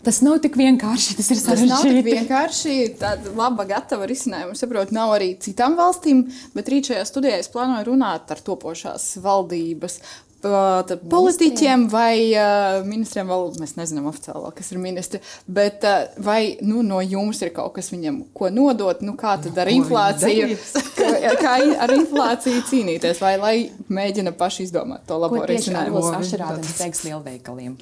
[0.00, 1.12] Tas nav tik vienkārši.
[1.18, 1.68] Tas ir sarežģīti.
[1.68, 2.76] Tas nav tik vienkārši.
[2.96, 4.56] Tāda laba, gatava risinājuma.
[4.56, 6.22] Saprotu, nav arī citām valstīm,
[6.54, 9.98] bet rīt šajā studijā es plānoju runāt ar topošās valdības
[10.42, 16.84] politiķiem vai uh, ministriem, vēl mēs nezinām oficiāli, kas ir ministri, bet uh, vai nu,
[16.86, 20.56] no jums ir kaut kas viņam, ko nodot, nu, kā tad ar inflāciju,
[21.44, 23.56] kā ar inflāciju cīnīties, vai lai
[23.92, 26.06] mēģina paši izdomāt to labo risinājumu?
[26.16, 27.76] Tas no teiks lielveikaliem.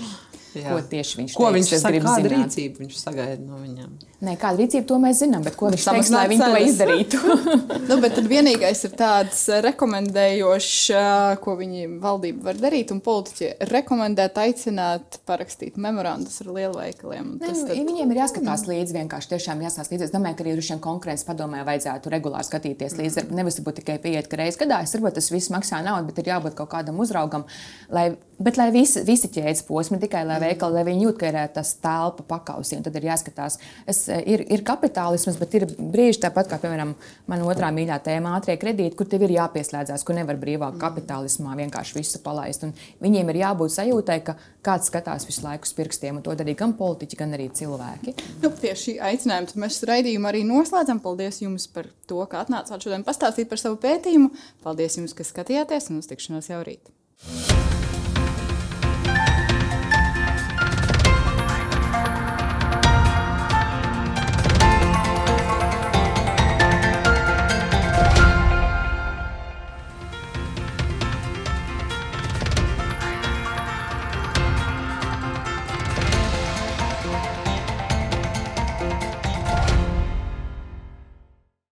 [0.57, 0.73] Jā.
[0.73, 2.29] Ko tieši viņš ko teiks, viņš grib zināt?
[2.33, 3.91] Rīcību viņš sagaida no viņiem.
[4.19, 7.19] Nē, kāda rīcība to mēs zinām, bet ko viņš teiks, lai viņi to izdarītu?
[7.89, 10.79] nu, bet tad vienīgais ir tāds rekomendējošs,
[11.45, 17.37] ko viņi valdība var darīt, un politiķi rekomendēt, aicināt parakstīt memorandus ar lielveikaliem.
[17.39, 17.71] Ne, tad...
[17.71, 18.73] Viņiem ir jāskatās mm.
[18.73, 20.09] līdzi, vienkārši tiešām jāskatās līdzi.
[20.09, 23.23] Es domāju, ka arī šiem konkurences padomē vajadzētu regulāri skatīties līdzi.
[23.23, 23.39] Mm.
[23.39, 26.33] Nevis būt tikai pieiet, ka reizes gadā, es saprotu, tas viss maksā naudu, bet ir
[26.33, 27.47] jābūt kaut kādam uzraugam,
[27.95, 28.09] lai,
[28.43, 31.77] bet lai visi, visi ķēdes posmi, tikai lai veikali, lai viņi jūt, ka ir tas
[31.79, 33.61] telpa pakausī, un tad ir jāskatās.
[33.87, 36.95] Es ir, ir kapitālisms, bet ir brīži tāpat kā, piemēram,
[37.31, 41.99] mana otrā mīļā tēma, ātrie kredīti, kur tev ir jāpieslēdzās, kur nevar brīvā kapitālismā vienkārši
[41.99, 42.67] visu palaist.
[42.67, 46.63] Un viņiem ir jābūt sajūtai, ka kāds skatās visu laiku uz pirkstiem, un to darīja
[46.65, 48.17] gan politiķi, gan arī cilvēki.
[48.43, 51.03] Nu, pie šī aicinājuma mēs raidījumu arī noslēdzam.
[51.05, 54.33] Paldies jums par to, ka atnācāt šodien pastāstīt par savu pētījumu.
[54.67, 56.95] Paldies jums, ka skatījāties un uz tikšanos jau rīt.